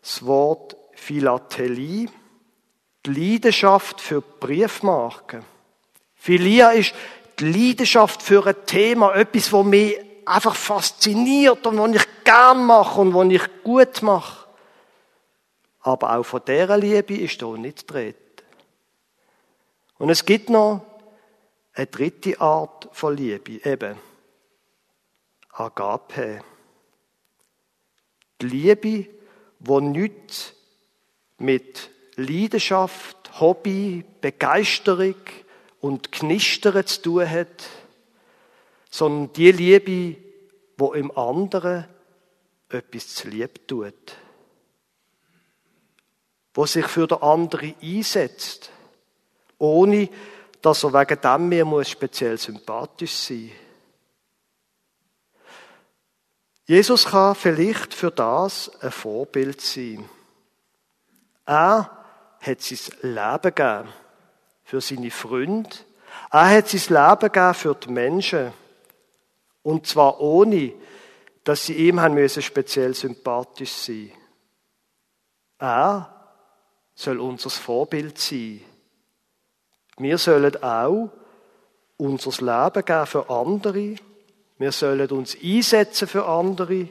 das 0.00 0.24
Wort 0.24 0.76
Philatelie, 0.94 2.08
die 3.04 3.10
Leidenschaft 3.10 4.00
für 4.00 4.20
Briefmarken. 4.20 5.44
Philia 6.14 6.70
ist 6.70 6.94
die 7.40 7.52
Leidenschaft 7.52 8.22
für 8.22 8.46
ein 8.46 8.66
Thema, 8.66 9.14
etwas, 9.14 9.52
was 9.52 9.64
mich 9.64 9.98
einfach 10.26 10.54
fasziniert 10.54 11.66
und 11.66 11.78
was 11.78 11.96
ich 11.96 12.24
gern 12.24 12.64
mache 12.64 13.00
und 13.00 13.14
was 13.14 13.28
ich 13.28 13.62
gut 13.64 14.02
mache. 14.02 14.46
Aber 15.80 16.16
auch 16.16 16.22
von 16.22 16.42
dieser 16.46 16.76
Liebe 16.76 17.16
ist 17.16 17.40
hier 17.40 17.56
nicht 17.56 17.90
die 17.90 18.14
Und 19.98 20.10
es 20.10 20.24
gibt 20.24 20.50
noch 20.50 20.82
eine 21.72 21.86
dritte 21.86 22.40
Art 22.40 22.88
von 22.92 23.16
Liebe, 23.16 23.64
eben 23.64 23.98
Agape. 25.52 26.42
Die 28.40 28.46
Liebe, 28.46 29.06
die 29.58 29.80
nichts 29.80 30.52
mit 31.38 31.90
Leidenschaft, 32.16 33.40
Hobby, 33.40 34.04
Begeisterung 34.20 35.14
und 35.80 36.12
Knistern 36.12 36.86
zu 36.86 37.02
tun 37.02 37.28
hat, 37.28 37.64
sondern 38.90 39.32
die 39.32 39.52
Liebe, 39.52 40.16
wo 40.76 40.92
im 40.92 41.16
anderen 41.16 41.86
etwas 42.68 43.14
zu 43.14 43.28
lieb 43.28 43.66
tut. 43.66 44.16
Wo 46.54 46.66
sich 46.66 46.86
für 46.86 47.06
den 47.06 47.22
anderen 47.22 47.74
einsetzt, 47.82 48.70
ohne 49.58 50.08
dass 50.62 50.84
er 50.84 50.92
wegen 50.92 51.20
dem 51.20 51.48
mir 51.48 51.64
muss 51.64 51.88
speziell 51.88 52.36
sympathisch 52.38 53.14
sein. 53.14 53.50
Jesus 56.66 57.06
kann 57.06 57.34
vielleicht 57.34 57.94
für 57.94 58.10
das 58.10 58.70
ein 58.80 58.90
Vorbild 58.90 59.60
sein. 59.60 60.08
Er 61.46 61.90
hat 62.40 62.60
sein 62.60 62.78
Leben 63.02 63.54
gegeben 63.54 63.88
für 64.70 64.80
seine 64.80 65.10
Freunde. 65.10 65.68
Er 66.30 66.48
hat 66.48 66.68
sein 66.68 66.80
Leben 66.94 67.32
gegeben 67.32 67.54
für 67.54 67.74
die 67.74 67.90
Menschen. 67.90 68.52
Und 69.64 69.88
zwar 69.88 70.20
ohne, 70.20 70.72
dass 71.42 71.66
sie 71.66 71.72
ihm 71.72 72.00
haben 72.00 72.14
müssen 72.14 72.40
speziell 72.40 72.94
sympathisch 72.94 73.72
sein. 73.72 74.12
Er 75.58 76.38
soll 76.94 77.18
unser 77.18 77.50
Vorbild 77.50 78.16
sein. 78.18 78.60
Wir 79.98 80.18
sollen 80.18 80.62
auch 80.62 81.10
unser 81.96 82.30
Leben 82.30 82.84
geben 82.84 83.06
für 83.06 83.28
andere. 83.28 83.96
Wir 84.56 84.70
sollen 84.70 85.10
uns 85.10 85.36
einsetzen 85.42 86.06
für 86.06 86.26
andere 86.26 86.90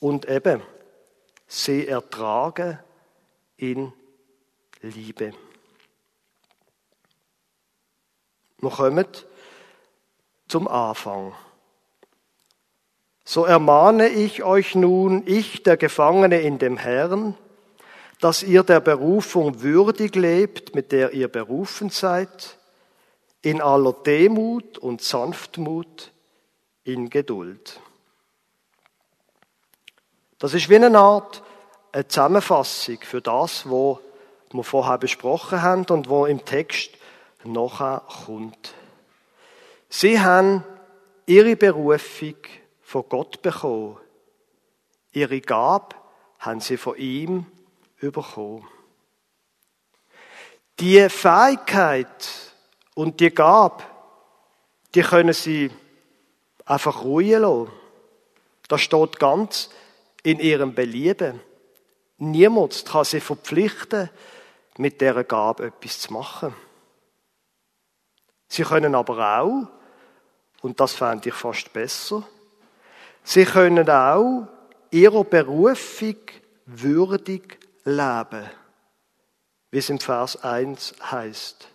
und 0.00 0.26
eben 0.26 0.62
sie 1.46 1.86
ertragen 1.86 2.78
in 3.58 3.92
Liebe. 4.80 5.34
Wir 8.64 8.70
kommen 8.70 9.06
zum 10.48 10.66
Anfang. 10.68 11.34
So 13.26 13.44
ermahne 13.44 14.08
ich 14.08 14.42
euch 14.42 14.74
nun, 14.74 15.22
ich, 15.26 15.62
der 15.62 15.76
Gefangene 15.76 16.40
in 16.40 16.58
dem 16.58 16.78
Herrn, 16.78 17.36
dass 18.20 18.42
ihr 18.42 18.62
der 18.62 18.80
Berufung 18.80 19.60
würdig 19.60 20.14
lebt, 20.14 20.74
mit 20.74 20.92
der 20.92 21.12
ihr 21.12 21.28
berufen 21.28 21.90
seid, 21.90 22.56
in 23.42 23.60
aller 23.60 23.92
Demut 23.92 24.78
und 24.78 25.02
Sanftmut, 25.02 26.10
in 26.84 27.10
Geduld. 27.10 27.80
Das 30.38 30.54
ist 30.54 30.70
wie 30.70 30.76
eine 30.76 30.98
Art 30.98 31.42
eine 31.92 32.08
Zusammenfassung 32.08 32.98
für 33.02 33.20
das, 33.20 33.66
was 33.66 33.98
wir 34.52 34.64
vorher 34.64 34.96
besprochen 34.96 35.60
haben 35.60 35.84
und 35.90 36.08
wo 36.08 36.24
im 36.24 36.46
Text 36.46 36.92
nachher 37.44 38.02
kommt. 38.26 38.74
Sie 39.88 40.20
haben 40.20 40.64
ihre 41.26 41.56
Berufung 41.56 42.36
von 42.82 43.04
Gott 43.08 43.42
bekommen. 43.42 43.98
Ihre 45.12 45.40
Gabe 45.40 45.96
haben 46.38 46.60
sie 46.60 46.76
von 46.76 46.96
ihm 46.96 47.46
bekommen. 48.00 48.66
Die 50.80 51.08
Fähigkeit 51.08 52.28
und 52.94 53.20
die 53.20 53.30
Gabe, 53.30 53.84
die 54.94 55.02
können 55.02 55.32
sie 55.32 55.70
einfach 56.64 57.04
ruhen 57.04 57.42
lassen. 57.42 57.72
Das 58.68 58.80
steht 58.80 59.18
ganz 59.18 59.70
in 60.22 60.40
ihrem 60.40 60.74
Belieben. 60.74 61.40
Niemand 62.18 62.84
kann 62.86 63.04
sie 63.04 63.20
verpflichten, 63.20 64.10
mit 64.76 65.00
dieser 65.00 65.24
Gabe 65.24 65.66
etwas 65.66 66.00
zu 66.00 66.12
machen. 66.12 66.54
Sie 68.54 68.62
können 68.62 68.94
aber 68.94 69.40
auch, 69.40 69.66
und 70.62 70.78
das 70.78 70.92
fände 70.92 71.28
ich 71.28 71.34
fast 71.34 71.72
besser, 71.72 72.22
sie 73.24 73.44
können 73.44 73.90
auch 73.90 74.46
ihrer 74.92 75.24
Berufung 75.24 76.14
würdig 76.64 77.58
leben, 77.84 78.48
wie 79.72 79.78
es 79.78 79.90
im 79.90 79.98
Vers 79.98 80.36
1 80.44 80.94
heißt, 81.02 81.66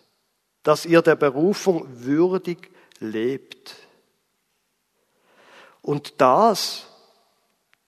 dass 0.64 0.86
ihr 0.86 1.02
der 1.02 1.18
Berufung 1.18 1.86
würdig 1.86 2.72
lebt. 3.00 3.76
Und 5.82 6.22
das, 6.22 6.86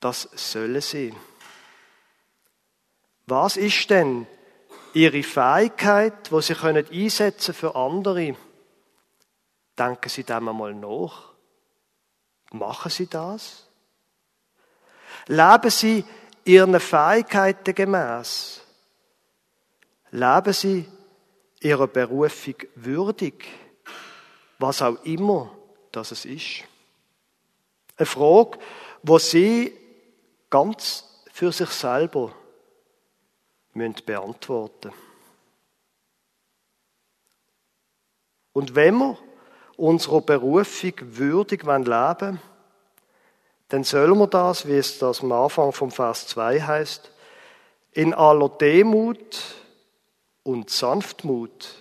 das 0.02 0.28
sollen 0.36 0.82
sie. 0.82 1.16
Was 3.26 3.56
ist 3.56 3.90
denn 3.90 4.28
ihre 4.94 5.24
Fähigkeit, 5.24 6.30
wo 6.30 6.42
sie 6.42 6.56
können 6.56 6.86
einsetzen 6.92 7.54
für 7.54 7.74
andere? 7.74 8.36
Denken 9.82 10.10
Sie 10.10 10.24
dem 10.24 10.48
einmal 10.48 10.76
nach. 10.76 11.32
Machen 12.52 12.92
Sie 12.92 13.08
das? 13.08 13.66
Leben 15.26 15.72
Sie 15.72 16.06
Ihren 16.46 16.80
Fähigkeiten 16.80 17.74
gemäß? 17.74 18.62
Leben 20.12 20.54
Sie 20.54 20.88
Ihrer 21.62 21.88
Berufung 21.88 22.56
würdig? 22.76 23.48
Was 24.60 24.84
auch 24.84 25.04
immer 25.04 25.58
das 25.92 26.12
ist. 26.12 26.64
Eine 27.98 28.06
Frage, 28.06 28.60
wo 29.02 29.18
Sie 29.18 29.76
ganz 30.52 31.06
für 31.34 31.52
sich 31.52 31.70
selber 31.72 32.36
müssen 33.74 34.06
beantworten 34.06 34.92
Und 38.54 38.76
wenn 38.76 38.96
wir 38.96 39.18
unserer 39.78 40.22
Berufung 40.22 40.94
würdig 41.00 41.64
leben 41.64 41.88
wollen, 41.88 42.42
dann 43.70 43.84
sollen 43.84 44.18
wir 44.18 44.28
das, 44.28 44.68
wie 44.68 44.78
es 44.78 45.00
das 45.00 45.22
am 45.22 45.32
Anfang 45.32 45.72
vom 45.72 45.92
Vers 45.92 46.28
2 46.28 46.62
heißt, 46.62 47.12
in 47.94 48.14
aller 48.14 48.50
Demut 48.50 49.38
und 50.44 50.70
Sanftmut, 50.70 51.76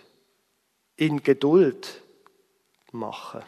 in 0.96 1.22
Geduld 1.22 2.03
machen. 2.92 3.42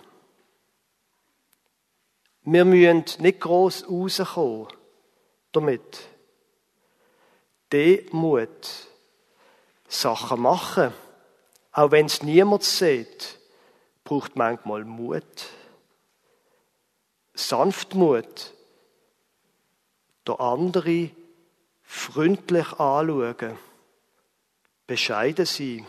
Wir 2.45 2.65
müssen 2.65 3.05
nicht 3.19 3.41
gross 3.41 3.85
rauskommen 3.89 4.69
damit. 5.53 6.01
Demut. 7.73 8.89
Sachen 9.93 10.41
machen. 10.41 10.93
Auch 11.73 11.91
wenn 11.91 12.07
es 12.07 12.23
niemand 12.23 12.65
sieht, 12.65 13.39
braucht 14.05 14.37
manchmal 14.37 14.85
Mut. 14.85 15.49
Sanftmut. 17.35 18.53
Der 20.27 20.41
andere 20.41 21.11
freundlich 21.83 22.73
anschauen. 22.79 23.59
Bescheiden 24.87 25.47
sein. 25.47 25.87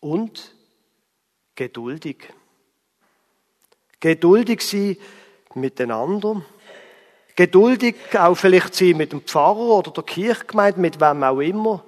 Und 0.00 0.54
geduldig. 1.54 2.32
Geduldig 4.00 4.60
sein 4.60 4.96
mit 5.54 5.78
den 5.78 5.90
anderen. 5.90 6.44
Geduldig 7.36 7.96
auch 8.16 8.34
vielleicht 8.34 8.74
sein 8.74 8.96
mit 8.96 9.12
dem 9.12 9.22
Pfarrer 9.22 9.78
oder 9.78 9.90
der 9.90 10.04
Kirchgemeinde, 10.04 10.80
mit 10.80 11.00
wem 11.00 11.22
auch 11.24 11.40
immer. 11.40 11.84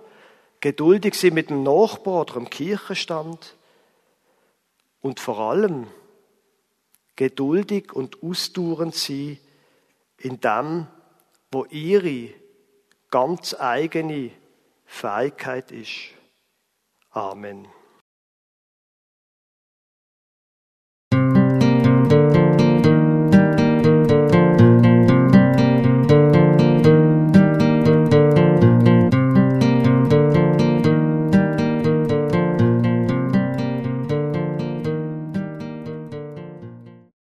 Geduldig 0.61 1.15
sein 1.15 1.35
mit 1.35 1.51
dem 1.51 1.63
Nachbar 1.63 2.23
oder 2.23 2.35
dem 2.35 2.51
Kirchenstand. 2.51 3.56
Und 5.07 5.21
vor 5.21 5.39
allem 5.39 5.87
geduldig 7.15 7.93
und 7.93 8.25
ausdauernd 8.25 8.93
sein 8.93 9.39
in 10.19 10.41
dem, 10.41 10.89
wo 11.53 11.65
ihre 11.67 12.35
ganz 13.09 13.55
eigene 13.55 14.33
Fähigkeit 14.85 15.71
ist. 15.71 16.09
Amen. 17.11 17.69